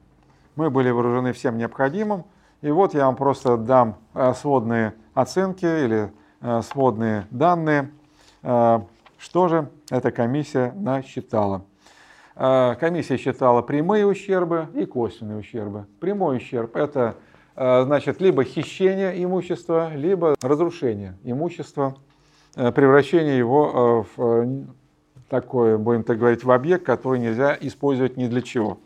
Мы 0.56 0.70
были 0.70 0.92
вооружены 0.92 1.34
всем 1.34 1.58
необходимым, 1.58 2.26
и 2.64 2.72
вот 2.72 2.94
я 2.94 3.06
вам 3.08 3.18
просто 3.18 3.58
дам 3.58 3.98
э, 4.14 4.34
сводные 4.34 4.94
оценки 5.14 5.66
или 5.66 6.12
э, 6.42 6.62
сводные 6.62 7.28
данные, 7.30 7.92
э, 8.42 8.80
что 9.18 9.48
же 9.50 9.70
эта 9.92 10.12
комиссия 10.12 10.74
насчитала. 10.76 11.66
Комиссия 12.36 13.18
считала 13.18 13.62
прямые 13.62 14.08
ущербы 14.08 14.68
и 14.74 14.86
косвенные 14.86 15.38
ущербы. 15.38 15.86
Прямой 16.00 16.38
ущерб– 16.38 16.76
это 16.76 17.16
значит 17.56 18.20
либо 18.22 18.44
хищение 18.44 19.24
имущества, 19.24 19.94
либо 19.94 20.34
разрушение 20.42 21.16
имущества, 21.24 21.96
превращение 22.56 23.38
его 23.38 24.08
в 24.18 24.66
такое, 25.30 25.78
будем 25.78 26.04
так 26.04 26.18
говорить, 26.18 26.44
в 26.44 26.50
объект, 26.50 26.84
который 26.84 27.20
нельзя 27.20 27.56
использовать 27.62 28.18
ни 28.18 28.26
для 28.26 28.42
чего. 28.42 28.80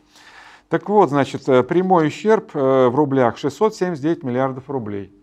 Так 0.69 0.89
вот, 0.89 1.09
значит, 1.09 1.47
э, 1.47 1.63
прямой 1.63 2.07
ущерб 2.07 2.51
э, 2.53 2.87
в 2.87 2.95
рублях 2.95 3.37
679 3.37 4.23
миллиардов 4.23 4.69
рублей. 4.69 5.13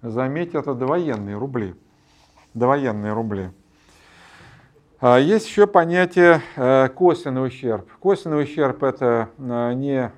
Заметьте, 0.00 0.58
это 0.58 0.74
довоенные 0.74 1.36
рубли. 1.36 1.74
Довоенные 2.54 3.12
рубли. 3.12 3.50
А 5.00 5.18
есть 5.18 5.48
еще 5.48 5.66
понятие 5.66 6.40
э, 6.54 6.88
косвенный 6.90 7.44
ущерб. 7.44 7.90
Косвенный 7.98 8.44
ущерб– 8.44 8.82
это 8.84 9.30
не 9.38 10.12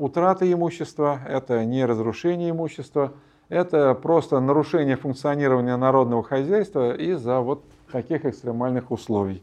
утрата 0.00 0.50
имущества, 0.50 1.18
это 1.26 1.64
не 1.64 1.84
разрушение 1.84 2.50
имущества, 2.50 3.14
это 3.48 3.94
просто 3.94 4.38
нарушение 4.38 4.94
функционирования 4.94 5.76
народного 5.76 6.22
хозяйства 6.22 6.94
из-за 6.94 7.40
вот 7.40 7.64
таких 7.90 8.24
экстремальных 8.24 8.92
условий. 8.92 9.42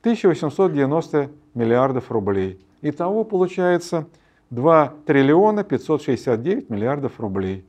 1890 0.00 1.30
миллиардов 1.54 2.10
рублей. 2.10 2.65
Итого 2.82 3.24
получается 3.24 4.06
2 4.50 4.94
триллиона 5.06 5.64
569 5.64 6.70
миллиардов 6.70 7.18
рублей. 7.18 7.64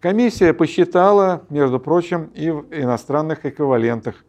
Комиссия 0.00 0.52
посчитала, 0.52 1.42
между 1.48 1.80
прочим, 1.80 2.30
и 2.34 2.50
в 2.50 2.66
иностранных 2.70 3.46
эквивалентах. 3.46 4.24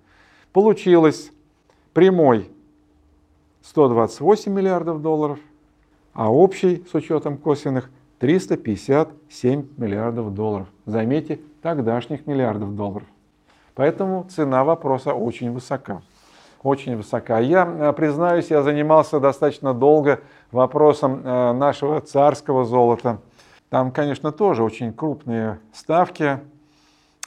Получилось 0.54 1.32
прямой 1.94 2.50
128 3.62 4.52
миллиардов 4.52 5.02
долларов, 5.02 5.40
а 6.14 6.32
общий, 6.32 6.86
с 6.90 6.96
учетом 6.96 7.38
косвенных, 7.38 7.90
357 8.20 9.68
миллиардов 9.78 10.34
долларов. 10.34 10.68
Заметьте, 10.86 11.40
тогдашних 11.62 12.26
миллиардов 12.26 12.76
долларов. 12.76 13.08
Поэтому 13.76 14.26
цена 14.30 14.64
вопроса 14.64 15.14
очень 15.14 15.52
высока 15.52 16.02
очень 16.64 16.98
высока. 16.98 17.40
Я, 17.40 17.66
э, 17.66 17.94
признаюсь, 17.94 18.50
я 18.50 18.62
занимался 18.62 19.20
достаточно 19.20 19.74
долго 19.74 20.22
вопросом 20.52 21.22
э, 21.24 21.54
нашего 21.54 22.02
царского 22.02 22.66
золота. 22.66 23.20
Там, 23.70 23.92
конечно, 23.92 24.32
тоже 24.32 24.64
очень 24.64 24.94
крупные 24.94 25.60
ставки, 25.74 26.40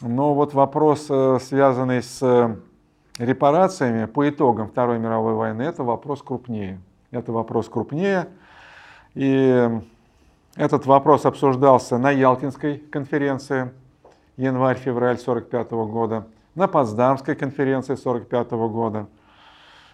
но 0.01 0.35
вот 0.35 0.55
вопрос, 0.55 1.07
э, 1.11 1.39
связанный 1.41 2.03
с 2.03 2.57
репарациями 3.19 4.07
по 4.07 4.29
итогам 4.29 4.69
Второй 4.69 4.99
мировой 4.99 5.35
войны, 5.35 5.63
это 5.63 5.85
вопрос 5.85 6.23
крупнее. 6.23 6.81
Это 7.11 7.33
вопрос 7.33 7.69
крупнее. 7.69 8.29
И 9.15 9.69
этот 10.57 10.87
вопрос 10.87 11.27
обсуждался 11.27 11.99
на 11.99 12.11
Ялтинской 12.11 12.79
конференции 12.79 13.73
январь-февраль 14.37 15.19
1945 15.19 15.71
года, 15.91 16.27
на 16.55 16.67
Потсдамской 16.67 17.35
конференции 17.35 17.93
1945 17.93 18.51
года– 18.73 19.07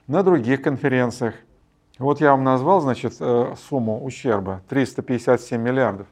на 0.06 0.22
других 0.22 0.62
конференциях. 0.62 1.34
Вот 1.98 2.20
я 2.20 2.32
вам 2.32 2.44
назвал, 2.44 2.80
значит, 2.80 3.16
э, 3.20 3.54
сумму 3.68 4.04
ущерба 4.04 4.62
357 4.68 5.60
миллиардов. 5.60 6.06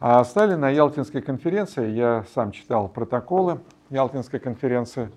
А 0.00 0.24
стали 0.24 0.54
на 0.54 0.70
Ялтинской 0.70 1.20
конференции, 1.20 1.90
я 1.90 2.24
сам 2.32 2.52
читал 2.52 2.88
протоколы 2.88 3.60
Ялтинской 3.90 4.38
конференции, 4.38 5.10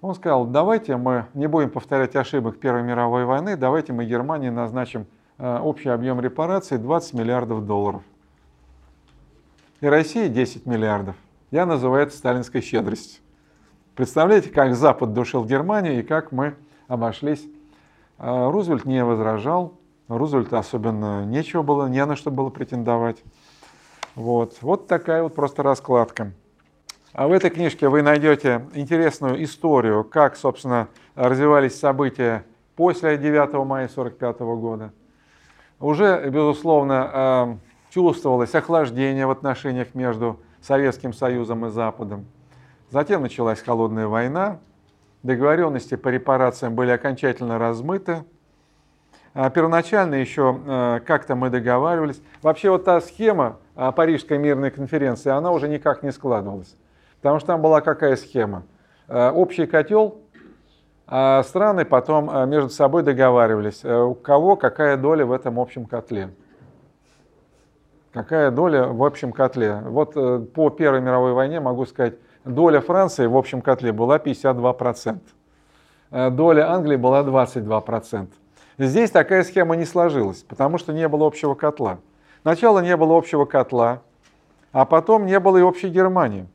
он 0.00 0.14
сказал, 0.14 0.46
давайте 0.46 0.96
мы 0.96 1.26
не 1.34 1.46
будем 1.46 1.70
повторять 1.70 2.16
ошибок 2.16 2.58
Первой 2.58 2.82
мировой 2.82 3.24
войны, 3.24 3.56
давайте 3.56 3.92
мы 3.92 4.04
Германии 4.04 4.48
назначим 4.48 5.06
э, 5.38 5.58
общий 5.58 5.90
объем 5.90 6.20
репараций 6.20 6.78
20 6.78 7.14
миллиардов 7.14 7.66
долларов. 7.66 8.02
И 9.80 9.86
России 9.86 10.28
10 10.28 10.66
миллиардов. 10.66 11.16
Я 11.50 11.66
называю 11.66 12.06
это 12.06 12.16
сталинской 12.16 12.62
щедростью. 12.62 13.22
Представляете, 13.94 14.50
как 14.50 14.74
Запад 14.74 15.12
душил 15.12 15.44
Германию 15.44 16.00
и 16.00 16.02
как 16.02 16.32
мы 16.32 16.54
обошлись. 16.88 17.44
А 18.18 18.50
Рузвельт 18.50 18.84
не 18.84 19.04
возражал, 19.04 19.74
Рузвельту 20.08 20.56
особенно 20.56 21.24
нечего 21.24 21.62
было, 21.62 21.86
не 21.86 22.04
на 22.04 22.16
что 22.16 22.30
было 22.30 22.50
претендовать. 22.50 23.22
Вот, 24.14 24.58
вот 24.60 24.86
такая 24.86 25.22
вот 25.22 25.34
просто 25.34 25.62
раскладка. 25.62 26.32
А 27.12 27.28
в 27.28 27.32
этой 27.32 27.50
книжке 27.50 27.88
вы 27.88 28.02
найдете 28.02 28.66
интересную 28.74 29.42
историю, 29.44 30.04
как, 30.04 30.36
собственно, 30.36 30.88
развивались 31.14 31.78
события 31.78 32.44
после 32.76 33.16
9 33.16 33.52
мая 33.66 33.86
1945 33.86 34.40
года. 34.40 34.92
Уже, 35.80 36.28
безусловно, 36.28 37.58
чувствовалось 37.90 38.54
охлаждение 38.54 39.26
в 39.26 39.30
отношениях 39.30 39.94
между 39.94 40.40
Советским 40.60 41.12
Союзом 41.12 41.66
и 41.66 41.70
Западом. 41.70 42.26
Затем 42.90 43.22
началась 43.22 43.60
холодная 43.60 44.06
война, 44.08 44.58
договоренности 45.24 45.96
по 45.96 46.08
репарациям 46.08 46.76
были 46.76 46.92
окончательно 46.92 47.58
размыты. 47.58 48.24
А 49.34 49.50
первоначально 49.50 50.14
еще 50.14 50.60
э, 50.64 51.00
как-то 51.04 51.34
мы 51.34 51.50
договаривались. 51.50 52.22
Вообще 52.40 52.70
вот 52.70 52.84
та 52.84 53.00
схема 53.00 53.56
э, 53.74 53.90
Парижской 53.90 54.38
мирной 54.38 54.70
конференции, 54.70 55.30
она 55.30 55.50
уже 55.50 55.66
никак 55.68 56.04
не 56.04 56.12
складывалась. 56.12 56.76
Потому 57.20 57.40
что 57.40 57.48
там 57.48 57.62
была 57.62 57.80
какая 57.80 58.14
схема? 58.14 58.62
Э, 59.08 59.30
общий 59.30 59.66
котел, 59.66 60.20
а 61.08 61.42
страны 61.42 61.84
потом 61.84 62.48
между 62.48 62.70
собой 62.70 63.02
договаривались, 63.02 63.84
у 63.84 64.14
кого 64.14 64.54
какая 64.54 64.96
доля 64.96 65.26
в 65.26 65.32
этом 65.32 65.58
общем 65.58 65.84
котле 65.84 66.30
какая 68.14 68.52
доля 68.52 68.86
в 68.86 69.02
общем 69.04 69.32
котле. 69.32 69.82
Вот 69.84 70.12
э, 70.14 70.38
по 70.54 70.70
Первой 70.70 71.00
мировой 71.00 71.32
войне 71.32 71.58
могу 71.58 71.84
сказать, 71.84 72.14
доля 72.44 72.80
Франции 72.80 73.26
в 73.26 73.36
общем 73.36 73.60
котле 73.60 73.92
была 73.92 74.18
52%. 74.18 75.18
Э, 76.10 76.30
доля 76.30 76.70
Англии 76.70 76.96
была 76.96 77.22
22%. 77.22 78.28
Здесь 78.78 79.10
такая 79.10 79.44
схема 79.44 79.76
не 79.76 79.84
сложилась, 79.84 80.42
потому 80.42 80.78
что 80.78 80.92
не 80.92 81.06
было 81.08 81.26
общего 81.26 81.54
котла. 81.54 81.98
Сначала 82.42 82.80
не 82.80 82.96
было 82.96 83.16
общего 83.16 83.44
котла, 83.44 84.02
а 84.72 84.84
потом 84.84 85.26
не 85.26 85.38
было 85.38 85.58
и 85.58 85.62
общей 85.62 85.88
Германии. 85.88 86.46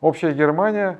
Общая 0.00 0.32
Германия, 0.32 0.98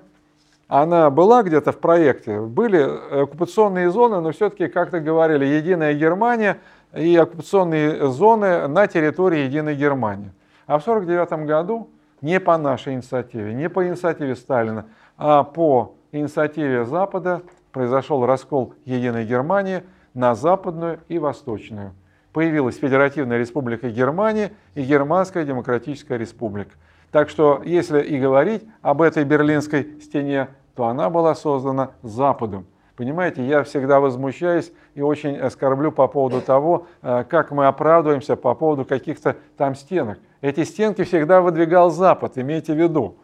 она 0.69 1.11
была 1.11 1.43
где-то 1.43 1.73
в 1.73 1.79
проекте, 1.79 2.41
были 2.41 3.23
оккупационные 3.23 3.91
зоны, 3.91 4.21
но 4.21 4.33
все-таки 4.33 4.69
как-то 4.69 5.01
говорили, 5.01 5.45
единая 5.45 5.95
Германия– 5.95 6.59
и 6.95 7.17
оккупационные 7.17 8.11
зоны 8.11 8.67
на 8.67 8.87
территории 8.87 9.41
Единой 9.41 9.75
Германии. 9.75 10.33
А 10.67 10.79
в 10.79 10.83
1949 10.87 11.47
году 11.47 11.91
не 12.21 12.41
по 12.41 12.57
нашей 12.59 12.95
инициативе, 12.95 13.55
не 13.55 13.69
по 13.69 13.87
инициативе 13.87 14.37
Сталина, 14.37 14.87
а 15.17 15.45
по 15.45 15.95
инициативе 16.13 16.85
Запада 16.85 17.43
произошел 17.73 18.27
раскол 18.27 18.75
Единой 18.85 19.25
Германии 19.25 19.83
на 20.15 20.35
Западную 20.35 21.01
и 21.09 21.19
Восточную. 21.19 21.93
Появилась 22.33 22.79
Федеративная 22.79 23.39
Республика 23.39 23.91
Германия 23.91 24.53
и 24.75 24.83
Германская 24.83 25.45
Демократическая 25.45 26.17
Республика. 26.19 26.73
Так 27.11 27.29
что, 27.29 27.61
если 27.65 28.01
и 28.01 28.19
говорить 28.19 28.65
об 28.83 29.03
этой 29.03 29.25
Берлинской 29.25 30.01
стене, 30.01 30.49
то 30.77 30.87
она 30.87 31.11
была 31.11 31.35
создана 31.35 31.91
Западом. 32.03 32.67
Понимаете, 32.97 33.45
я 33.45 33.65
всегда 33.65 33.99
возмущаюсь 33.99 34.73
и 34.95 35.01
очень 35.01 35.37
оскорблю 35.37 35.91
по 35.91 36.07
поводу 36.07 36.41
того, 36.41 36.87
э, 37.03 37.25
как 37.29 37.51
мы 37.51 37.67
оправдываемся 37.67 38.37
по 38.37 38.55
поводу 38.55 38.85
каких-то 38.85 39.37
там 39.57 39.75
стенок. 39.75 40.19
Эти 40.41 40.65
стенки 40.65 41.05
всегда 41.05 41.41
выдвигал 41.41 41.91
Запад, 41.91 42.39
имейте 42.39 42.73
в 42.73 42.77
виду. 42.77 43.17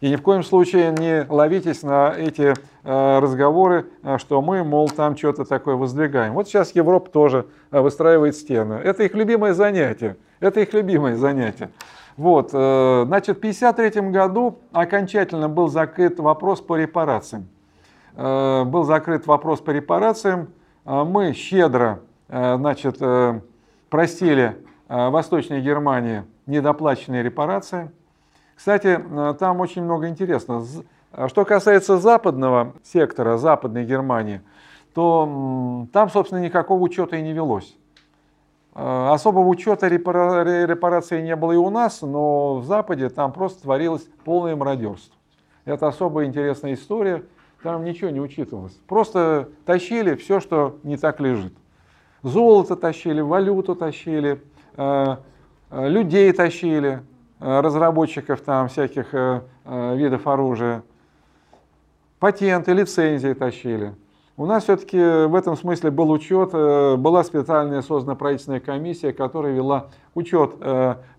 И 0.00 0.08
ни 0.08 0.16
в 0.16 0.22
коем 0.22 0.42
случае 0.42 0.92
не 0.92 1.26
ловитесь 1.28 1.82
на 1.82 2.14
эти 2.16 2.54
э, 2.84 3.18
разговоры, 3.18 3.86
э, 4.02 4.18
что 4.18 4.40
мы, 4.40 4.64
мол, 4.64 4.88
там 4.88 5.16
что-то 5.16 5.44
такое 5.44 5.76
воздвигаем. 5.76 6.32
Вот 6.32 6.48
сейчас 6.48 6.74
Европа 6.74 7.10
тоже 7.10 7.46
выстраивает 7.70 8.36
стены. 8.36 8.74
Это 8.74 9.02
их 9.02 9.14
любимое 9.14 9.52
занятие. 9.52 10.16
Это 10.40 10.60
их 10.60 10.72
любимое 10.72 11.16
занятие. 11.16 11.70
Вот, 12.16 12.50
значит, 12.50 13.36
в 13.36 13.38
1953 13.38 14.10
году 14.10 14.58
окончательно 14.72 15.48
был 15.48 15.68
закрыт 15.68 16.18
вопрос 16.18 16.60
по 16.60 16.76
репарациям. 16.76 17.48
Э, 18.16 18.64
был 18.64 18.84
закрыт 18.84 19.26
вопрос 19.26 19.60
по 19.60 19.70
репарациям. 19.70 20.48
Э, 20.84 21.04
мы 21.04 21.32
щедро 21.32 22.00
э, 22.28 22.56
значит, 22.56 22.98
простили 23.88 24.56
Восточной 24.90 25.60
Германии 25.60 26.24
недоплаченные 26.46 27.22
репарации. 27.22 27.92
Кстати, 28.56 29.00
там 29.38 29.60
очень 29.60 29.84
много 29.84 30.08
интересного. 30.08 30.66
Что 31.28 31.44
касается 31.44 31.96
западного 31.98 32.74
сектора, 32.82 33.36
Западной 33.36 33.84
Германии, 33.84 34.40
то 34.92 35.86
там, 35.92 36.10
собственно, 36.10 36.40
никакого 36.40 36.80
учета 36.82 37.16
и 37.16 37.22
не 37.22 37.32
велось. 37.32 37.76
Особого 38.74 39.46
учета 39.46 39.86
репараций 39.86 41.22
не 41.22 41.36
было 41.36 41.52
и 41.52 41.56
у 41.56 41.70
нас, 41.70 42.02
но 42.02 42.56
в 42.56 42.64
Западе 42.64 43.10
там 43.10 43.32
просто 43.32 43.62
творилось 43.62 44.02
полное 44.24 44.56
мародерство. 44.56 45.14
Это 45.64 45.86
особо 45.86 46.24
интересная 46.24 46.74
история. 46.74 47.22
Там 47.62 47.84
ничего 47.84 48.10
не 48.10 48.20
учитывалось. 48.20 48.72
Просто 48.88 49.50
тащили 49.66 50.16
все, 50.16 50.40
что 50.40 50.78
не 50.82 50.96
так 50.96 51.20
лежит. 51.20 51.52
Золото 52.22 52.74
тащили, 52.74 53.20
валюту 53.20 53.74
тащили, 53.74 54.42
людей 55.70 56.32
тащили, 56.32 57.02
э, 57.40 57.60
разработчиков 57.60 58.40
там 58.40 58.68
всяких 58.68 59.12
видов 59.64 60.26
оружия, 60.26 60.82
патенты, 62.18 62.72
лицензии 62.72 63.32
тащили. 63.34 63.94
У 64.36 64.46
нас 64.46 64.64
все-таки 64.64 64.98
в 64.98 65.34
этом 65.34 65.56
смысле 65.56 65.90
был 65.90 66.10
учет, 66.10 66.52
была 66.52 67.22
специальная 67.24 67.82
создана 67.82 68.14
правительственная 68.16 68.60
комиссия, 68.60 69.12
которая 69.12 69.52
вела 69.52 69.88
учет 70.14 70.54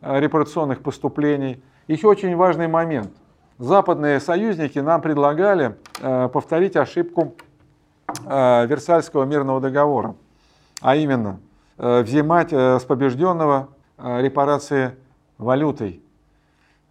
репарационных 0.01 0.81
поступлений. 0.81 1.61
Еще 1.87 2.07
очень 2.07 2.35
важный 2.35 2.67
момент 2.67 3.11
западные 3.61 4.19
союзники 4.19 4.79
нам 4.79 5.01
предлагали 5.01 5.77
э, 5.99 6.29
повторить 6.29 6.75
ошибку 6.75 7.35
э, 8.25 8.65
Версальского 8.65 9.23
мирного 9.23 9.61
договора, 9.61 10.15
а 10.81 10.95
именно 10.95 11.39
э, 11.39 11.50
взимать 11.81 12.53
с 12.53 12.83
побежденного 12.83 13.69
репарации 13.97 14.95
валютой. 15.37 16.03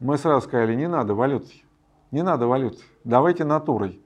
Мы 0.00 0.18
сразу 0.18 0.46
сказали, 0.46 0.74
не 0.74 0.88
надо 0.88 1.14
валютой, 1.14 1.64
не 2.10 2.22
надо 2.22 2.46
валютой, 2.46 2.84
давайте 3.04 3.44
натурой. 3.44 4.00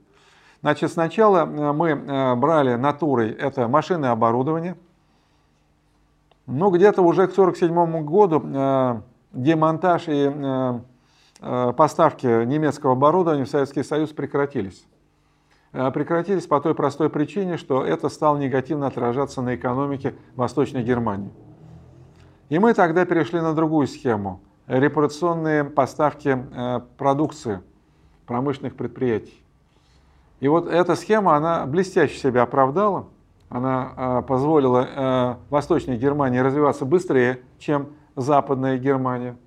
Значит, 0.61 0.91
сначала 0.91 1.45
мы 1.45 2.35
брали 2.35 2.75
натурой 2.75 3.31
это 3.31 3.67
машины 3.67 4.05
оборудование, 4.05 4.75
но 6.45 6.69
где-то 6.69 7.01
уже 7.01 7.27
к 7.27 7.31
1947 7.31 8.05
году 8.05 9.03
демонтаж 9.33 10.03
и 10.07 10.81
Э, 11.41 11.73
поставки 11.75 12.25
немецкого 12.45 12.93
оборудования 12.93 13.43
в 13.45 13.49
Советский 13.49 13.83
Союз 13.83 14.09
прекратились. 14.11 14.85
Э, 15.77 15.91
прекратились 15.91 16.47
по 16.47 16.61
той 16.61 16.73
простой 16.73 17.09
причине, 17.09 17.57
что 17.57 17.83
это 17.85 18.07
стало 18.07 18.37
негативно 18.37 18.87
отражаться 18.87 19.41
на 19.41 19.55
экономике 19.55 20.15
Восточной 20.35 20.83
Германии. 20.83 21.31
И 22.47 22.59
мы 22.59 22.73
тогда 22.73 23.03
перешли 23.03 23.41
на 23.41 23.53
другую 23.53 23.87
схему. 23.87 24.39
Репарационные 24.67 25.65
поставки 25.65 26.37
э, 26.49 26.79
продукции 26.97 27.59
промышленных 28.25 28.77
предприятий. 28.77 29.43
И 30.39 30.47
вот 30.47 30.67
эта 30.67 30.95
схема, 30.95 31.35
она 31.35 31.65
блестяще 31.65 32.17
себя 32.17 32.43
оправдала. 32.43 33.07
Она 33.49 34.23
позволила 34.27 35.37
Восточной 35.49 35.97
Германии 35.97 36.39
развиваться 36.39 36.83
быстрее, 36.83 37.41
чем 37.59 37.89
Западная 38.15 38.77
Германия. 38.77 39.37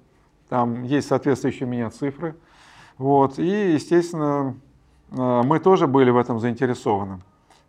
Там 0.49 0.85
есть 0.85 1.09
соответствующие 1.09 1.67
у 1.67 1.71
меня 1.71 1.91
цифры. 1.91 2.37
Вот. 2.97 3.39
И, 3.39 3.73
естественно, 3.73 4.55
э, 4.55 4.68
мы 5.11 5.59
тоже 5.61 5.87
были 5.87 6.11
в 6.11 6.17
этом 6.17 6.39
заинтересованы. 6.41 7.21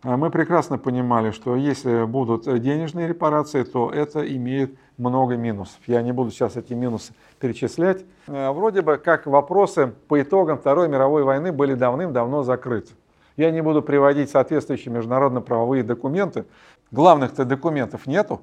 Э, 0.02 0.16
мы 0.16 0.30
прекрасно 0.30 0.78
понимали, 0.78 1.30
что 1.30 1.56
если 1.56 2.04
будут 2.04 2.44
денежные 2.60 3.08
репарации, 3.08 3.62
то 3.62 3.90
это 3.90 4.20
имеет 4.20 4.76
много 4.98 5.36
минусов. 5.36 5.78
Я 5.86 6.02
не 6.02 6.12
буду 6.12 6.30
сейчас 6.30 6.56
эти 6.56 6.72
минусы 6.72 7.12
перечислять. 7.38 8.04
Э, 8.26 8.50
вроде 8.50 8.82
бы 8.82 8.96
как 8.96 9.26
вопросы 9.26 9.92
по 10.08 10.20
итогам 10.20 10.58
Второй 10.58 10.88
мировой 10.88 11.24
войны 11.24 11.52
были 11.52 11.74
давным-давно 11.74 12.42
закрыты. 12.42 12.92
Я 13.36 13.50
не 13.50 13.62
буду 13.62 13.82
приводить 13.82 14.30
соответствующие 14.30 14.92
международно-правовые 14.92 15.82
документы. 15.82 16.44
Главных-то 16.90 17.44
документов 17.44 18.06
нету. 18.06 18.40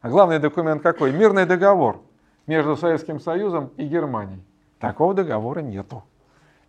А 0.00 0.08
главный 0.08 0.38
документ 0.38 0.82
какой? 0.82 1.12
Мирный 1.12 1.46
договор 1.46 2.00
между 2.46 2.76
Советским 2.76 3.20
Союзом 3.20 3.70
и 3.76 3.86
Германией. 3.86 4.42
Такого 4.78 5.14
договора 5.14 5.60
нету. 5.60 6.02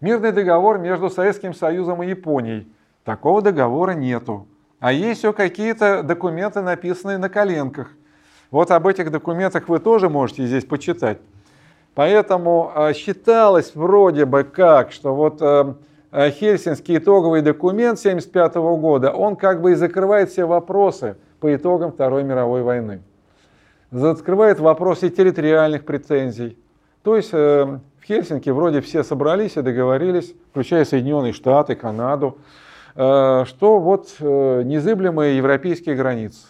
Мирный 0.02 0.32
договор 0.32 0.78
между 0.78 1.10
Советским 1.10 1.54
Союзом 1.54 2.04
и 2.04 2.08
Японией. 2.08 2.68
Такого 3.04 3.42
договора 3.42 3.92
нету. 3.92 4.48
А 4.80 4.92
есть 4.92 5.20
все 5.20 5.34
какие-то 5.34 6.04
документы, 6.04 6.62
написанные 6.62 7.18
на 7.18 7.30
коленках. 7.30 7.92
Вот 8.52 8.72
об 8.72 8.88
этих 8.88 9.12
документах 9.12 9.68
вы 9.70 9.80
тоже 9.80 10.10
можете 10.10 10.46
здесь 10.46 10.66
почитать. 10.66 11.20
Поэтому 11.94 12.72
э, 12.76 12.94
считалось 12.94 13.74
вроде 13.74 14.26
бы 14.26 14.44
как, 14.44 14.92
что 14.92 15.16
вот 15.16 15.42
э, 15.42 15.74
э, 16.12 16.30
Хельсинский 16.32 16.98
итоговый 16.98 17.42
документ 17.42 18.00
1975 18.00 18.56
года, 18.80 19.12
он 19.12 19.36
как 19.36 19.62
бы 19.62 19.72
и 19.72 19.76
закрывает 19.76 20.30
все 20.30 20.46
вопросы 20.46 21.16
по 21.40 21.56
итогам 21.56 21.92
Второй 21.92 22.24
мировой 22.24 22.64
войны 22.64 23.02
закрывает 23.92 24.60
вопросы 24.60 25.10
территориальных 25.10 25.86
претензий. 25.86 26.58
То 27.04 27.16
есть 27.16 27.30
э, 27.32 27.80
Хельсинки 28.08 28.50
вроде 28.52 28.82
все 28.82 29.04
собрались 29.04 29.58
и 29.58 29.62
договорились, 29.62 30.36
включая 30.52 30.86
Соединенные 30.86 31.34
Штаты, 31.34 31.76
Канаду, 31.76 32.38
э, 32.96 33.46
что 33.48 33.80
вот 33.80 34.16
э, 34.20 34.62
незыблемые 34.64 35.38
европейские 35.38 35.96
границы. 35.96 36.48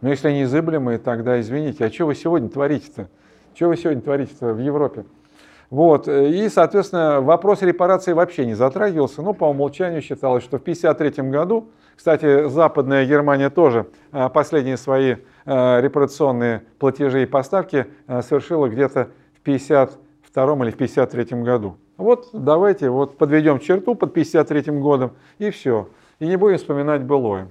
Но 0.00 0.10
если 0.10 0.30
незыблемые, 0.30 0.98
тогда 0.98 1.40
извините, 1.40 1.84
а 1.84 1.90
что 1.90 2.06
вы 2.06 2.14
сегодня 2.14 2.48
творите-то? 2.48 3.08
Что 3.54 3.68
вы 3.68 3.76
сегодня 3.76 4.00
творите-то 4.00 4.52
в 4.52 4.60
Европе? 4.60 5.06
Вот. 5.70 6.06
И, 6.06 6.48
соответственно, 6.48 7.20
вопрос 7.20 7.62
репарации 7.62 8.12
вообще 8.12 8.46
не 8.46 8.54
затрагивался, 8.54 9.22
но 9.22 9.32
по 9.32 9.46
умолчанию 9.46 10.02
считалось, 10.02 10.44
что 10.44 10.58
в 10.58 10.62
1953 10.62 11.30
году, 11.30 11.70
кстати, 11.96 12.48
Западная 12.48 13.06
Германия 13.06 13.50
тоже 13.50 13.86
э, 14.12 14.28
последние 14.28 14.76
свои 14.76 15.16
репарационные 15.46 16.62
платежи 16.78 17.24
и 17.24 17.26
поставки 17.26 17.86
совершила 18.06 18.66
где-то 18.66 19.10
в 19.36 19.40
50 19.40 19.98
52 20.34 20.64
или 20.64 20.70
в 20.72 20.76
53 20.76 21.42
году. 21.42 21.76
Вот 21.96 22.30
давайте 22.32 22.90
вот 22.90 23.16
подведем 23.16 23.60
черту 23.60 23.94
под 23.94 24.12
53 24.12 24.72
годом 24.72 25.12
и 25.38 25.50
все. 25.50 25.88
И 26.18 26.26
не 26.26 26.36
будем 26.36 26.58
вспоминать 26.58 27.02
былое. 27.02 27.48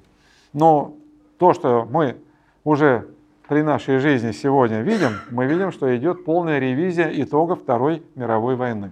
Но 0.52 0.96
то, 1.38 1.54
что 1.54 1.88
мы 1.90 2.18
уже 2.64 3.08
при 3.48 3.62
нашей 3.62 4.00
жизни 4.00 4.32
сегодня 4.32 4.82
видим, 4.82 5.12
мы 5.32 5.46
видим, 5.46 5.72
что 5.72 5.96
идет 5.96 6.26
полная 6.26 6.60
ревизия 6.60 7.10
итогов 7.14 7.62
Второй 7.62 8.04
мировой 8.16 8.56
войны. 8.56 8.92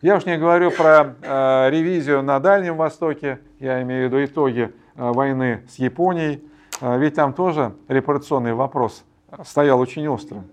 Я 0.00 0.16
уж 0.16 0.24
не 0.24 0.36
говорю 0.36 0.70
про 0.70 1.14
э, 1.22 1.70
ревизию 1.70 2.22
на 2.22 2.40
Дальнем 2.40 2.76
Востоке, 2.76 3.38
я 3.60 3.82
имею 3.82 4.08
в 4.08 4.12
виду 4.12 4.24
итоги 4.24 4.72
э, 4.96 5.12
войны 5.12 5.62
с 5.68 5.76
Японией, 5.76 6.42
э, 6.80 6.98
ведь 6.98 7.14
там 7.14 7.34
тоже 7.34 7.72
репарационный 7.88 8.52
вопрос 8.52 9.04
стоял 9.44 9.78
очень 9.78 10.08
острым 10.08 10.44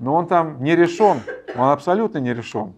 но 0.00 0.14
он 0.14 0.26
там 0.26 0.62
не 0.62 0.74
решен, 0.74 1.20
он 1.56 1.68
абсолютно 1.68 2.18
не 2.18 2.34
решен. 2.34 2.72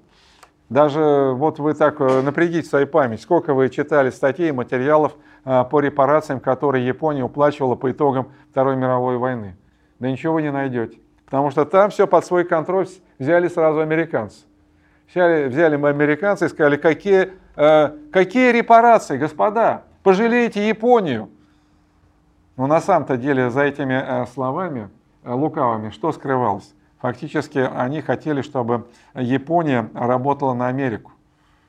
Даже 0.68 1.32
вот 1.34 1.58
вы 1.58 1.74
так 1.74 2.00
э, 2.00 2.22
напрягите 2.22 2.68
свою 2.68 2.86
память, 2.86 3.20
сколько 3.20 3.54
вы 3.54 3.68
читали 3.68 4.10
статей 4.10 4.48
и 4.48 4.52
материалов 4.52 5.14
э, 5.44 5.64
по 5.70 5.80
репарациям, 5.80 6.40
которые 6.40 6.86
Япония 6.86 7.22
уплачивала 7.22 7.76
по 7.76 7.90
итогам 7.90 8.32
Второй 8.50 8.76
мировой 8.76 9.18
войны. 9.18 9.56
Да 9.98 10.10
ничего 10.10 10.34
вы 10.34 10.42
не 10.42 10.50
найдете. 10.50 10.98
Потому 11.26 11.50
что 11.50 11.64
там 11.64 11.90
все 11.90 12.06
под 12.06 12.24
свой 12.24 12.44
контроль 12.44 12.88
взяли 13.18 13.48
сразу 13.48 13.80
американцы. 13.80 14.44
Взяли, 15.08 15.48
взяли 15.48 15.76
мы 15.76 15.90
американцы 15.90 16.46
и 16.46 16.48
сказали, 16.48 16.76
какие, 16.76 17.32
э, 17.54 17.90
какие 18.10 18.50
репарации, 18.50 19.18
господа, 19.18 19.84
пожалейте 20.02 20.66
Японию. 20.66 21.28
Но 22.56 22.66
на 22.66 22.80
самом-то 22.80 23.16
деле 23.16 23.50
за 23.50 23.62
этими 23.62 24.26
словами 24.32 24.88
э, 25.22 25.32
лукавыми 25.32 25.90
что 25.90 26.12
скрывалось? 26.12 26.74
Фактически 27.02 27.58
они 27.58 28.00
хотели, 28.00 28.42
чтобы 28.42 28.86
Япония 29.12 29.90
работала 29.92 30.54
на 30.54 30.68
Америку. 30.68 31.10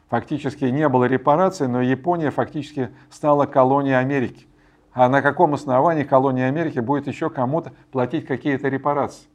Фактически 0.09 0.65
не 0.65 0.87
было 0.87 1.05
репараций, 1.05 1.67
но 1.67 1.81
Япония 1.81 2.29
фактически 2.29 2.91
стала 3.09 3.47
колонией 3.47 3.97
Америки. 3.97 4.45
А 4.93 5.09
на 5.09 5.23
каком 5.23 5.55
основании 5.55 6.03
колония 6.03 6.45
Америки 6.45 6.77
будет 6.77 7.07
еще 7.07 7.31
кому-то 7.31 7.73
платить 7.91 8.27
какие-то 8.27 8.67
репарации? 8.67 9.25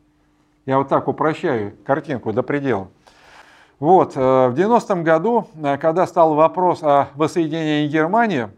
Я 0.66 0.78
вот 0.78 0.86
так 0.86 1.08
упрощаю 1.08 1.74
картинку 1.84 2.32
до 2.32 2.44
предела. 2.44 2.86
Вот, 3.80 4.16
э, 4.16 4.20
в 4.20 4.54
90-м 4.54 5.02
году, 5.02 5.48
э, 5.56 5.78
когда 5.78 6.06
стал 6.06 6.34
вопрос 6.34 6.80
о 6.84 7.08
воссоединении 7.16 7.88
Германии, 7.88 8.50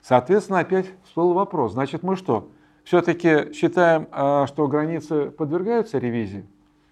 соответственно, 0.00 0.60
опять 0.60 0.86
всплыл 1.06 1.32
вопрос, 1.32 1.72
значит, 1.72 2.04
мы 2.04 2.14
что, 2.14 2.48
все-таки 2.86 3.52
считаем, 3.52 4.06
а, 4.12 4.46
что 4.46 4.68
границы 4.68 5.30
подвергаются 5.32 5.98
ревизии. 5.98 6.46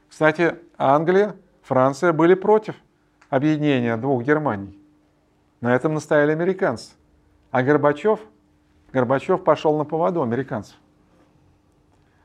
Кстати, 0.08 0.56
Англия, 0.76 1.36
Франция 1.62 2.12
были 2.12 2.34
против 2.34 2.74
объединения 3.30 3.96
двух 3.96 4.24
Германий. 4.24 4.76
На 5.60 5.74
этом 5.74 5.94
настояли 5.94 6.32
американцы. 6.32 6.94
А 7.52 7.62
Горбачев, 7.62 8.18
Горбачев 8.92 9.44
пошел 9.44 9.78
на 9.78 9.84
поводу 9.84 10.20
американцев. 10.20 10.76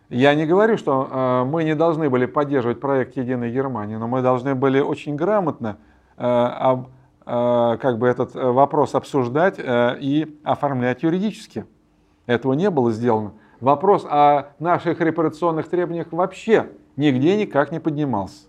Я 0.09 0.33
не 0.33 0.47
говорю, 0.47 0.75
что 0.75 1.07
э, 1.07 1.43
мы 1.43 1.63
не 1.63 1.75
должны 1.75 2.09
были 2.09 2.25
поддерживать 2.25 2.79
проект 2.79 3.17
Единой 3.17 3.51
Германии, 3.51 3.97
но 3.97 4.07
мы 4.07 4.23
должны 4.23 4.55
были 4.55 4.79
очень 4.79 5.15
грамотно 5.15 5.77
э, 6.17 6.23
э, 6.25 7.77
как 7.79 7.99
бы 7.99 8.07
этот 8.07 8.33
вопрос 8.33 8.95
обсуждать 8.95 9.59
э, 9.59 9.97
и 9.99 10.39
оформлять 10.43 11.03
юридически. 11.03 11.67
Этого 12.25 12.53
не 12.53 12.71
было 12.71 12.91
сделано 12.91 13.33
вопрос 13.59 14.05
о 14.09 14.49
наших 14.59 15.01
репарационных 15.01 15.69
требованиях 15.69 16.07
вообще 16.11 16.69
нигде 16.95 17.35
никак 17.37 17.71
не 17.71 17.79
поднимался. 17.79 18.47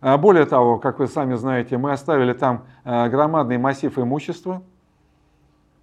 А 0.00 0.18
более 0.18 0.44
того, 0.44 0.78
как 0.78 0.98
вы 0.98 1.06
сами 1.06 1.34
знаете, 1.34 1.78
мы 1.78 1.92
оставили 1.92 2.34
там 2.34 2.64
э, 2.84 3.08
громадный 3.08 3.56
массив 3.56 3.98
имущества, 3.98 4.62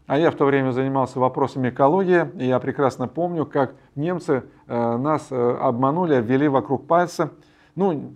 а 0.06 0.18
я 0.18 0.30
в 0.30 0.36
то 0.36 0.46
время 0.46 0.72
занимался 0.72 1.20
вопросами 1.20 1.70
экологии, 1.70 2.30
и 2.38 2.46
я 2.46 2.60
прекрасно 2.60 3.08
помню, 3.08 3.46
как 3.46 3.74
немцы 3.96 4.44
э, 4.68 4.98
нас 4.98 5.28
э, 5.32 5.58
обманули, 5.60 6.22
ввели 6.22 6.48
вокруг 6.48 6.86
пальца. 6.86 7.32
Ну, 7.76 8.14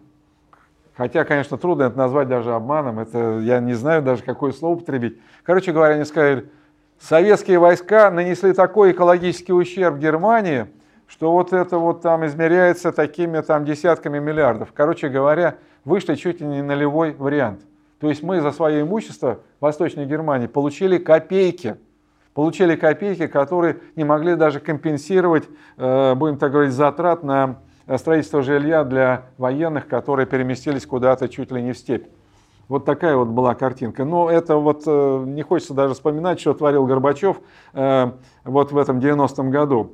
хотя, 0.96 1.24
конечно, 1.24 1.58
трудно 1.58 1.84
это 1.84 1.98
назвать 1.98 2.28
даже 2.28 2.54
обманом, 2.54 3.00
это 3.00 3.40
я 3.40 3.60
не 3.60 3.74
знаю 3.74 4.04
даже, 4.04 4.22
какое 4.22 4.52
слово 4.52 4.76
употребить. 4.76 5.20
Короче 5.44 5.72
говоря, 5.72 5.96
они 5.96 6.06
сказали, 6.06 6.50
советские 7.00 7.60
войска 7.60 8.10
нанесли 8.12 8.54
такой 8.54 8.92
экологический 8.92 9.54
ущерб 9.54 9.98
Германии, 9.98 10.68
что 11.08 11.32
вот 11.32 11.54
это 11.54 11.78
вот 11.78 12.02
там 12.02 12.26
измеряется 12.26 12.92
такими 12.92 13.42
там 13.42 13.66
десятками 13.66 14.20
миллиардов. 14.20 14.70
Короче 14.74 15.10
говоря, 15.10 15.56
вышли 15.84 16.16
чуть 16.16 16.42
ли 16.42 16.48
не 16.48 16.62
нулевой 16.62 17.14
вариант. 17.14 17.62
То 18.00 18.10
есть 18.10 18.24
мы 18.24 18.42
за 18.42 18.52
свое 18.52 18.82
имущество 18.82 19.40
в 19.60 19.64
Восточной 19.64 20.06
Германии 20.06 20.48
получили 20.48 20.98
копейки. 20.98 21.78
Получили 22.34 22.76
копейки, 22.76 23.28
которые 23.28 23.78
не 23.96 24.04
могли 24.04 24.36
даже 24.36 24.60
компенсировать, 24.60 25.46
э, 25.78 26.16
будем 26.16 26.38
так 26.38 26.52
говорить, 26.52 26.74
затрат 26.74 27.24
на 27.24 27.60
строительство 27.98 28.42
жилья 28.42 28.84
для 28.84 29.24
военных, 29.38 29.88
которые 29.88 30.26
переместились 30.26 30.86
куда-то 30.86 31.30
чуть 31.30 31.52
ли 31.52 31.62
не 31.62 31.72
в 31.72 31.78
степь. 31.78 32.08
Вот 32.68 32.84
такая 32.84 33.16
вот 33.16 33.28
была 33.28 33.54
картинка. 33.54 34.06
Но 34.06 34.30
это 34.30 34.58
вот 34.58 34.84
э, 34.88 35.24
не 35.28 35.44
хочется 35.44 35.74
даже 35.74 35.94
вспоминать, 35.94 36.40
что 36.40 36.54
творил 36.54 36.86
Горбачев 36.86 37.38
э, 37.74 38.12
вот 38.44 38.72
в 38.72 38.78
этом 38.78 39.00
90-м 39.00 39.52
году. 39.52 39.94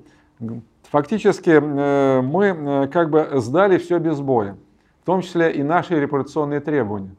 Фактически 0.89 1.49
э, 1.61 2.21
мы 2.21 2.87
как 2.91 3.09
бы 3.09 3.29
сдали 3.35 3.77
все 3.77 3.99
без 3.99 4.21
боя, 4.21 4.57
в 5.01 5.05
том 5.05 5.21
числе 5.21 5.51
и 5.51 5.63
наши 5.63 5.99
репарационные 5.99 6.61
требования, 6.61 7.15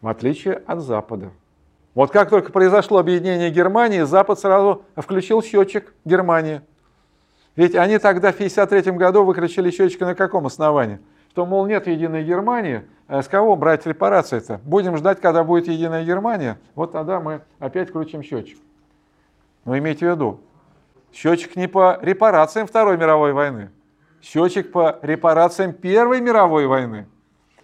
в 0.00 0.08
отличие 0.08 0.54
от 0.66 0.80
Запада. 0.80 1.30
Вот 1.94 2.10
как 2.10 2.30
только 2.30 2.50
произошло 2.50 2.98
объединение 2.98 3.50
Германии, 3.50 4.02
Запад 4.02 4.38
сразу 4.40 4.82
включил 4.96 5.42
счетчик 5.42 5.94
Германии. 6.04 6.62
Ведь 7.54 7.76
они 7.76 7.98
тогда 7.98 8.32
в 8.32 8.34
1953 8.34 8.92
году 8.98 9.24
выключили 9.24 9.70
счетчик 9.70 10.00
на 10.00 10.14
каком 10.14 10.46
основании? 10.46 10.98
Что, 11.30 11.46
мол, 11.46 11.66
нет 11.66 11.86
единой 11.86 12.24
Германии, 12.24 12.82
с 13.08 13.28
кого 13.28 13.54
брать 13.56 13.86
репарации-то? 13.86 14.60
Будем 14.64 14.96
ждать, 14.96 15.20
когда 15.20 15.44
будет 15.44 15.68
единая 15.68 16.04
Германия, 16.04 16.58
вот 16.74 16.92
тогда 16.92 17.20
мы 17.20 17.42
опять 17.58 17.90
включим 17.90 18.22
счетчик. 18.22 18.58
Но 19.64 19.76
имейте 19.76 20.06
в 20.06 20.10
виду, 20.10 20.40
счетчик 21.12 21.56
не 21.56 21.68
по 21.68 21.98
репарациям 22.00 22.66
Второй 22.66 22.96
мировой 22.96 23.32
войны, 23.32 23.70
счетчик 24.22 24.72
по 24.72 24.98
репарациям 25.02 25.72
Первой 25.72 26.20
мировой 26.20 26.66
войны. 26.66 27.06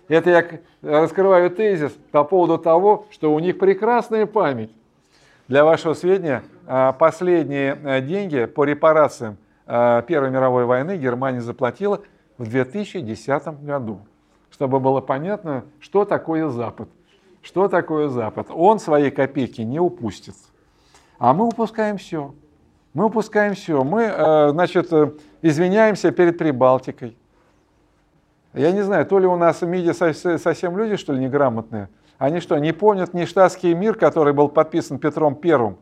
Это 0.08 0.30
я 0.30 0.44
раскрываю 0.82 1.50
тезис 1.50 1.92
по 2.10 2.24
поводу 2.24 2.58
того, 2.58 3.06
что 3.10 3.32
у 3.32 3.38
них 3.38 3.58
прекрасная 3.58 4.26
память. 4.26 4.72
Для 5.48 5.64
вашего 5.64 5.94
сведения, 5.94 6.42
э, 6.66 6.92
последние 6.98 7.78
э, 7.82 8.00
деньги 8.00 8.44
по 8.44 8.64
репарациям 8.64 9.36
Первой 9.66 10.30
мировой 10.30 10.64
войны 10.64 10.96
Германия 10.96 11.40
заплатила 11.40 12.00
в 12.38 12.50
2010 12.50 13.62
году 13.62 14.00
чтобы 14.60 14.78
было 14.78 15.00
понятно, 15.00 15.64
что 15.78 16.04
такое 16.04 16.50
Запад. 16.50 16.90
Что 17.40 17.66
такое 17.66 18.08
Запад? 18.08 18.48
Он 18.50 18.78
свои 18.78 19.10
копейки 19.10 19.62
не 19.62 19.80
упустит. 19.80 20.34
А 21.18 21.32
мы 21.32 21.46
упускаем 21.46 21.96
все. 21.96 22.34
Мы 22.92 23.06
упускаем 23.06 23.54
все. 23.54 23.82
Мы, 23.82 24.02
э, 24.02 24.50
значит, 24.50 24.92
э, 24.92 25.12
извиняемся 25.40 26.10
перед 26.10 26.36
Прибалтикой. 26.36 27.16
Я 28.52 28.70
не 28.72 28.82
знаю, 28.82 29.06
то 29.06 29.18
ли 29.18 29.26
у 29.26 29.36
нас 29.36 29.62
в 29.62 29.66
МИДе 29.66 29.94
совсем 29.94 30.76
люди, 30.76 30.96
что 30.96 31.14
ли, 31.14 31.20
неграмотные. 31.20 31.88
Они 32.18 32.40
что, 32.40 32.58
не 32.58 32.72
помнят 32.72 33.14
нештатский 33.14 33.72
мир, 33.72 33.94
который 33.94 34.34
был 34.34 34.50
подписан 34.50 34.98
Петром 34.98 35.36
Первым, 35.36 35.78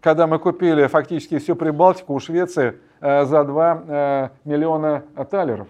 когда 0.00 0.28
мы 0.28 0.38
купили 0.38 0.86
фактически 0.86 1.38
всю 1.38 1.56
Прибалтику 1.56 2.14
у 2.14 2.20
Швеции 2.20 2.78
э, 3.00 3.24
за 3.24 3.42
2 3.42 4.30
миллиона 4.44 5.02
талеров? 5.28 5.66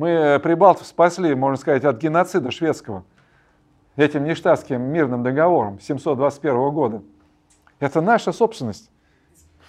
Мы 0.00 0.08
э, 0.08 0.38
прибалтов 0.38 0.86
спасли, 0.86 1.34
можно 1.34 1.58
сказать, 1.58 1.84
от 1.84 1.98
геноцида 1.98 2.50
шведского 2.50 3.04
этим 3.96 4.24
нештатским 4.24 4.80
мирным 4.80 5.22
договором 5.22 5.78
721 5.78 6.70
года. 6.70 7.02
Это 7.80 8.00
наша 8.00 8.32
собственность. 8.32 8.90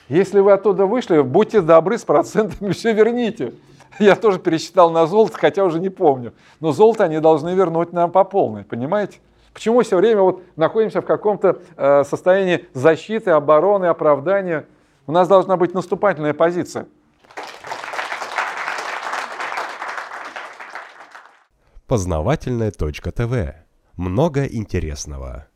Если 0.08 0.40
вы 0.40 0.54
оттуда 0.54 0.86
вышли, 0.86 1.20
будьте 1.20 1.60
добры, 1.60 1.98
с 1.98 2.06
процентами 2.06 2.72
все 2.72 2.94
верните. 2.94 3.56
Я 4.00 4.16
тоже 4.16 4.40
пересчитал 4.40 4.90
на 4.90 5.06
золото, 5.06 5.38
хотя 5.38 5.66
уже 5.66 5.82
не 5.82 5.90
помню. 5.90 6.32
Но 6.62 6.72
золото 6.72 7.04
они 7.04 7.20
должны 7.20 7.50
вернуть 7.50 7.92
нам 7.92 8.10
по 8.10 8.24
полной, 8.24 8.64
понимаете? 8.64 9.20
Почему 9.52 9.82
все 9.82 9.98
время 9.98 10.22
вот 10.22 10.44
находимся 10.56 11.02
в 11.02 11.06
каком-то 11.06 11.60
э, 11.76 12.06
состоянии 12.06 12.68
защиты, 12.74 13.32
обороны, 13.32 13.88
оправдания? 13.88 14.66
У 15.08 15.12
нас 15.12 15.28
должна 15.28 15.58
быть 15.58 15.74
наступательная 15.74 16.34
позиция. 16.34 16.88
Познавательная 21.92 22.72
точка 22.72 23.12
ТВ. 23.12 23.54
Много 23.98 24.46
интересного. 24.46 25.48